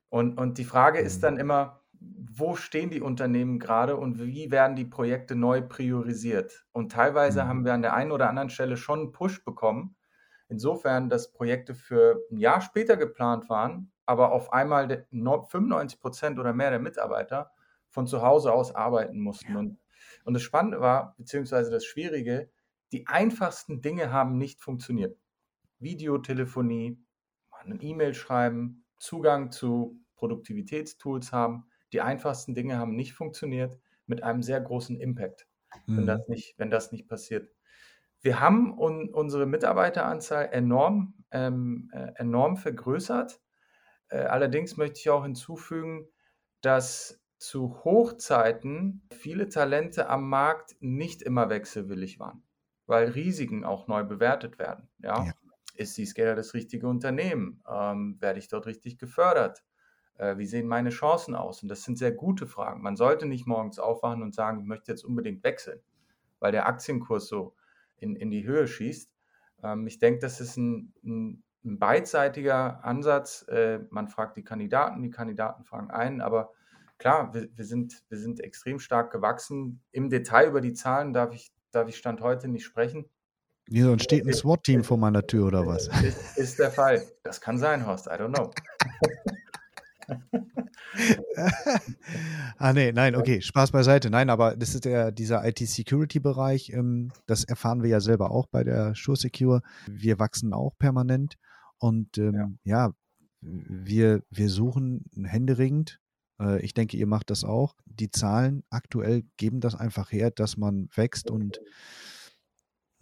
Und, 0.09 0.37
und 0.37 0.57
die 0.57 0.65
Frage 0.65 0.99
ist 0.99 1.23
dann 1.23 1.37
immer, 1.37 1.81
wo 1.99 2.55
stehen 2.55 2.89
die 2.89 3.01
Unternehmen 3.01 3.59
gerade 3.59 3.95
und 3.95 4.19
wie 4.19 4.51
werden 4.51 4.75
die 4.75 4.85
Projekte 4.85 5.35
neu 5.35 5.61
priorisiert? 5.61 6.65
Und 6.71 6.91
teilweise 6.91 7.43
mhm. 7.43 7.47
haben 7.47 7.65
wir 7.65 7.73
an 7.73 7.81
der 7.81 7.93
einen 7.93 8.11
oder 8.11 8.29
anderen 8.29 8.49
Stelle 8.49 8.77
schon 8.77 8.99
einen 8.99 9.11
Push 9.11 9.43
bekommen. 9.43 9.95
Insofern, 10.47 11.09
dass 11.09 11.31
Projekte 11.31 11.73
für 11.73 12.21
ein 12.31 12.37
Jahr 12.37 12.61
später 12.61 12.97
geplant 12.97 13.49
waren, 13.49 13.91
aber 14.05 14.31
auf 14.31 14.53
einmal 14.53 15.07
95 15.11 15.99
Prozent 15.99 16.39
oder 16.39 16.53
mehr 16.53 16.69
der 16.69 16.79
Mitarbeiter 16.79 17.51
von 17.89 18.05
zu 18.05 18.21
Hause 18.21 18.51
aus 18.51 18.75
arbeiten 18.75 19.19
mussten. 19.19 19.55
Und 19.55 19.79
und 20.25 20.33
das 20.33 20.43
Spannende 20.43 20.81
war, 20.81 21.15
beziehungsweise 21.17 21.71
das 21.71 21.85
Schwierige, 21.85 22.49
die 22.91 23.07
einfachsten 23.07 23.81
Dinge 23.81 24.11
haben 24.11 24.37
nicht 24.37 24.59
funktioniert. 24.59 25.17
Videotelefonie, 25.79 26.99
eine 27.51 27.81
E-Mail 27.81 28.13
schreiben, 28.13 28.85
Zugang 28.97 29.51
zu 29.51 29.99
Produktivitätstools 30.15 31.31
haben. 31.31 31.67
Die 31.93 32.01
einfachsten 32.01 32.55
Dinge 32.55 32.77
haben 32.77 32.95
nicht 32.95 33.13
funktioniert 33.13 33.79
mit 34.07 34.23
einem 34.23 34.41
sehr 34.41 34.59
großen 34.61 34.99
Impact, 34.99 35.47
mhm. 35.85 35.97
wenn, 35.97 36.05
das 36.07 36.27
nicht, 36.27 36.57
wenn 36.57 36.71
das 36.71 36.91
nicht 36.91 37.07
passiert. 37.07 37.49
Wir 38.21 38.39
haben 38.39 38.77
un, 38.79 39.09
unsere 39.09 39.45
Mitarbeiteranzahl 39.45 40.49
enorm, 40.51 41.13
ähm, 41.29 41.91
äh, 41.93 42.13
enorm 42.15 42.57
vergrößert. 42.57 43.39
Äh, 44.09 44.17
allerdings 44.17 44.77
möchte 44.77 44.99
ich 44.99 45.09
auch 45.11 45.23
hinzufügen, 45.23 46.07
dass 46.61 47.23
zu 47.45 47.83
Hochzeiten 47.83 49.03
viele 49.11 49.49
Talente 49.49 50.09
am 50.09 50.27
Markt 50.27 50.75
nicht 50.79 51.21
immer 51.21 51.49
wechselwillig 51.49 52.19
waren, 52.19 52.41
weil 52.87 53.09
Risiken 53.09 53.63
auch 53.63 53.87
neu 53.87 54.03
bewertet 54.03 54.57
werden. 54.57 54.89
Ja? 54.97 55.25
ja. 55.25 55.33
Ist 55.75 55.95
die 55.97 56.07
Scaler 56.07 56.35
das 56.35 56.55
richtige 56.55 56.87
Unternehmen? 56.87 57.61
Ähm, 57.69 58.17
werde 58.19 58.39
ich 58.39 58.47
dort 58.47 58.65
richtig 58.65 58.97
gefördert? 58.97 59.63
Äh, 60.17 60.39
wie 60.39 60.47
sehen 60.47 60.67
meine 60.67 60.89
Chancen 60.89 61.35
aus? 61.35 61.61
Und 61.61 61.69
das 61.69 61.83
sind 61.83 61.99
sehr 61.99 62.13
gute 62.13 62.47
Fragen. 62.47 62.81
Man 62.81 62.95
sollte 62.95 63.27
nicht 63.27 63.45
morgens 63.45 63.77
aufwachen 63.77 64.23
und 64.23 64.33
sagen, 64.33 64.59
ich 64.59 64.65
möchte 64.65 64.91
jetzt 64.91 65.05
unbedingt 65.05 65.43
wechseln, 65.43 65.79
weil 66.39 66.51
der 66.51 66.65
Aktienkurs 66.65 67.27
so 67.27 67.53
in, 67.97 68.15
in 68.15 68.31
die 68.31 68.45
Höhe 68.45 68.67
schießt. 68.67 69.11
Ähm, 69.61 69.85
ich 69.85 69.99
denke, 69.99 70.19
das 70.19 70.41
ist 70.41 70.57
ein, 70.57 70.93
ein, 71.03 71.43
ein 71.63 71.77
beidseitiger 71.77 72.83
Ansatz. 72.83 73.45
Äh, 73.49 73.81
man 73.91 74.07
fragt 74.07 74.35
die 74.35 74.43
Kandidaten, 74.43 75.03
die 75.03 75.11
Kandidaten 75.11 75.63
fragen 75.63 75.91
einen, 75.91 76.21
aber 76.21 76.51
klar, 76.97 77.33
wir, 77.33 77.47
wir, 77.53 77.65
sind, 77.65 78.01
wir 78.09 78.17
sind 78.17 78.39
extrem 78.39 78.79
stark 78.79 79.11
gewachsen. 79.11 79.83
Im 79.91 80.09
Detail 80.09 80.47
über 80.47 80.61
die 80.61 80.73
Zahlen 80.73 81.13
darf 81.13 81.33
ich, 81.33 81.51
darf 81.71 81.87
ich 81.87 81.97
Stand 81.97 82.21
heute 82.21 82.47
nicht 82.47 82.65
sprechen. 82.65 83.05
Wieso 83.67 83.91
entsteht 83.91 84.25
ein 84.25 84.33
SWAT-Team 84.33 84.83
vor 84.83 84.97
meiner 84.97 85.25
Tür 85.25 85.47
oder 85.47 85.65
was? 85.65 85.87
Ist, 86.03 86.37
ist, 86.37 86.59
der 86.59 86.69
Fall. 86.69 87.03
Das 87.23 87.41
kann 87.41 87.57
sein, 87.57 87.87
Horst. 87.87 88.05
I 88.05 88.11
don't 88.11 88.33
know. 88.35 88.51
ah, 92.57 92.73
nee, 92.73 92.91
nein, 92.91 93.15
okay, 93.15 93.41
Spaß 93.41 93.71
beiseite. 93.71 94.11
Nein, 94.11 94.29
aber 94.29 94.55
das 94.55 94.75
ist 94.75 94.85
der, 94.85 95.11
dieser 95.11 95.43
IT-Security-Bereich. 95.47 96.69
Ähm, 96.69 97.11
das 97.25 97.43
erfahren 97.43 97.81
wir 97.81 97.89
ja 97.89 97.99
selber 98.01 98.29
auch 98.29 98.45
bei 98.47 98.63
der 98.63 98.93
Sure 98.95 99.17
Secure. 99.17 99.61
Wir 99.87 100.19
wachsen 100.19 100.53
auch 100.53 100.77
permanent 100.77 101.37
und 101.79 102.19
ähm, 102.19 102.59
ja. 102.63 102.87
ja, 102.87 102.93
wir, 103.41 104.21
wir 104.29 104.49
suchen 104.49 105.05
händeringend 105.23 105.93
äh, 105.93 106.04
ich 106.61 106.73
denke, 106.73 106.97
ihr 106.97 107.07
macht 107.07 107.29
das 107.29 107.43
auch. 107.45 107.75
Die 107.85 108.11
Zahlen 108.11 108.63
aktuell 108.69 109.23
geben 109.37 109.61
das 109.61 109.73
einfach 109.73 110.11
her, 110.11 110.31
dass 110.31 110.57
man 110.57 110.89
wächst 110.93 111.31
und 111.31 111.61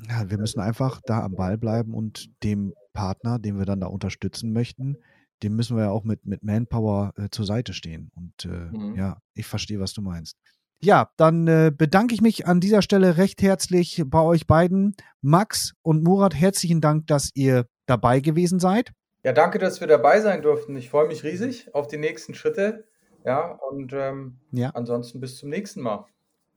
ja, 0.09 0.29
wir 0.29 0.37
müssen 0.37 0.59
einfach 0.59 1.01
da 1.05 1.21
am 1.21 1.35
Ball 1.35 1.57
bleiben 1.57 1.93
und 1.93 2.29
dem 2.43 2.73
Partner, 2.93 3.39
den 3.39 3.57
wir 3.57 3.65
dann 3.65 3.79
da 3.79 3.87
unterstützen 3.87 4.53
möchten, 4.53 4.97
dem 5.41 5.55
müssen 5.55 5.75
wir 5.75 5.85
ja 5.85 5.89
auch 5.91 6.03
mit, 6.03 6.25
mit 6.25 6.43
Manpower 6.43 7.13
äh, 7.17 7.29
zur 7.29 7.45
Seite 7.45 7.73
stehen. 7.73 8.11
Und 8.15 8.45
äh, 8.45 8.77
mhm. 8.77 8.95
ja, 8.95 9.17
ich 9.33 9.45
verstehe, 9.45 9.79
was 9.79 9.93
du 9.93 10.01
meinst. 10.01 10.37
Ja, 10.81 11.09
dann 11.17 11.47
äh, 11.47 11.71
bedanke 11.75 12.13
ich 12.13 12.21
mich 12.21 12.45
an 12.47 12.59
dieser 12.59 12.81
Stelle 12.81 13.17
recht 13.17 13.41
herzlich 13.41 14.03
bei 14.05 14.21
euch 14.21 14.47
beiden. 14.47 14.95
Max 15.21 15.73
und 15.81 16.03
Murat, 16.03 16.35
herzlichen 16.35 16.81
Dank, 16.81 17.07
dass 17.07 17.29
ihr 17.35 17.65
dabei 17.85 18.19
gewesen 18.19 18.59
seid. 18.59 18.91
Ja, 19.23 19.31
danke, 19.31 19.59
dass 19.59 19.79
wir 19.79 19.87
dabei 19.87 20.19
sein 20.19 20.41
durften. 20.41 20.75
Ich 20.75 20.89
freue 20.89 21.07
mich 21.07 21.23
riesig 21.23 21.73
auf 21.73 21.87
die 21.87 21.97
nächsten 21.97 22.33
Schritte. 22.33 22.85
Ja, 23.25 23.59
und 23.69 23.93
ähm, 23.93 24.39
ja. 24.51 24.71
ansonsten 24.73 25.19
bis 25.19 25.37
zum 25.37 25.49
nächsten 25.49 25.81
Mal. 25.81 26.05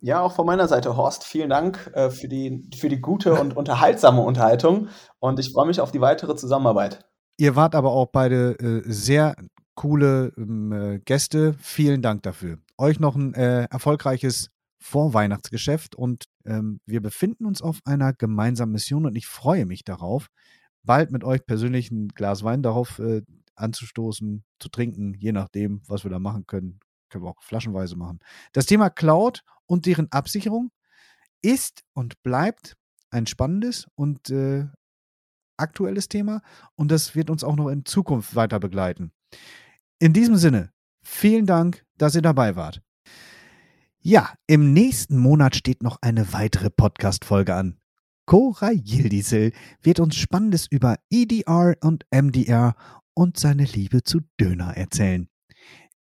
Ja, 0.00 0.20
auch 0.20 0.34
von 0.34 0.46
meiner 0.46 0.68
Seite, 0.68 0.96
Horst, 0.96 1.24
vielen 1.24 1.50
Dank 1.50 1.90
äh, 1.94 2.10
für, 2.10 2.28
die, 2.28 2.68
für 2.76 2.88
die 2.88 3.00
gute 3.00 3.34
und 3.34 3.56
unterhaltsame 3.56 4.20
Unterhaltung 4.20 4.88
und 5.20 5.38
ich 5.38 5.52
freue 5.52 5.66
mich 5.66 5.80
auf 5.80 5.90
die 5.90 6.00
weitere 6.00 6.36
Zusammenarbeit. 6.36 7.04
Ihr 7.38 7.56
wart 7.56 7.74
aber 7.74 7.92
auch 7.92 8.06
beide 8.06 8.58
äh, 8.58 8.82
sehr 8.84 9.36
coole 9.74 10.32
ähm, 10.36 10.72
äh, 10.72 10.98
Gäste. 11.00 11.54
Vielen 11.58 12.02
Dank 12.02 12.22
dafür. 12.22 12.58
Euch 12.78 12.98
noch 12.98 13.14
ein 13.14 13.34
äh, 13.34 13.64
erfolgreiches 13.70 14.50
Vorweihnachtsgeschäft 14.78 15.96
und 15.96 16.24
ähm, 16.44 16.80
wir 16.86 17.00
befinden 17.00 17.46
uns 17.46 17.62
auf 17.62 17.80
einer 17.84 18.12
gemeinsamen 18.12 18.72
Mission 18.72 19.06
und 19.06 19.16
ich 19.16 19.26
freue 19.26 19.66
mich 19.66 19.84
darauf, 19.84 20.28
bald 20.84 21.10
mit 21.10 21.24
euch 21.24 21.44
persönlich 21.44 21.90
ein 21.90 22.08
Glas 22.08 22.44
Wein 22.44 22.62
darauf 22.62 22.98
äh, 22.98 23.22
anzustoßen, 23.56 24.44
zu 24.58 24.68
trinken, 24.68 25.14
je 25.14 25.32
nachdem, 25.32 25.82
was 25.86 26.04
wir 26.04 26.10
da 26.10 26.18
machen 26.18 26.46
können. 26.46 26.80
können 27.08 27.24
wir 27.24 27.30
auch 27.30 27.42
flaschenweise 27.42 27.96
machen. 27.96 28.18
Das 28.52 28.66
Thema 28.66 28.90
Cloud 28.90 29.42
und 29.66 29.86
deren 29.86 30.10
Absicherung 30.12 30.70
ist 31.42 31.84
und 31.92 32.22
bleibt 32.22 32.76
ein 33.10 33.26
spannendes 33.26 33.86
und 33.94 34.30
äh, 34.30 34.66
aktuelles 35.56 36.08
Thema 36.08 36.42
und 36.74 36.90
das 36.90 37.14
wird 37.14 37.30
uns 37.30 37.44
auch 37.44 37.56
noch 37.56 37.68
in 37.68 37.84
Zukunft 37.84 38.34
weiter 38.34 38.60
begleiten. 38.60 39.12
In 39.98 40.12
diesem 40.12 40.36
Sinne, 40.36 40.72
vielen 41.02 41.46
Dank, 41.46 41.84
dass 41.96 42.14
ihr 42.14 42.22
dabei 42.22 42.56
wart. 42.56 42.82
Ja, 44.00 44.34
im 44.46 44.72
nächsten 44.72 45.18
Monat 45.18 45.56
steht 45.56 45.82
noch 45.82 45.98
eine 46.00 46.32
weitere 46.32 46.70
Podcast-Folge 46.70 47.54
an. 47.54 47.78
Cora 48.26 48.70
Yildizel 48.72 49.52
wird 49.82 50.00
uns 50.00 50.16
Spannendes 50.16 50.66
über 50.68 50.96
EDR 51.10 51.76
und 51.80 52.04
MDR 52.10 52.74
und 53.16 53.38
seine 53.38 53.64
Liebe 53.64 54.04
zu 54.04 54.20
Döner 54.38 54.76
erzählen. 54.76 55.28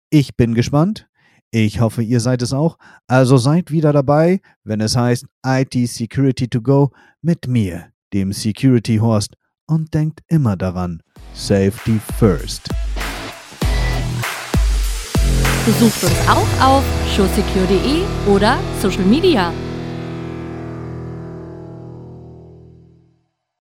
Ich 0.10 0.36
bin 0.36 0.54
gespannt. 0.54 1.08
Ich 1.52 1.80
hoffe, 1.80 2.04
ihr 2.04 2.20
seid 2.20 2.42
es 2.42 2.52
auch. 2.54 2.78
Also 3.08 3.38
seid 3.38 3.72
wieder 3.72 3.94
dabei, 3.94 4.42
wenn 4.64 4.82
es 4.82 4.98
heißt 4.98 5.26
IT 5.46 5.74
Security 5.88 6.48
to 6.50 6.62
Go 6.62 6.92
mit 7.22 7.48
mir, 7.48 7.88
dem 8.14 8.34
Security 8.34 8.98
Horst. 8.98 9.36
Und 9.68 9.94
denkt 9.94 10.22
immer 10.28 10.56
daran, 10.58 11.02
Safety 11.34 12.00
First. 12.20 12.70
Besucht 15.66 16.04
uns 16.04 16.28
auch 16.28 16.62
auf 16.62 16.84
showsecure.de 17.16 18.04
oder 18.28 18.60
Social 18.80 19.06
Media. 19.06 19.52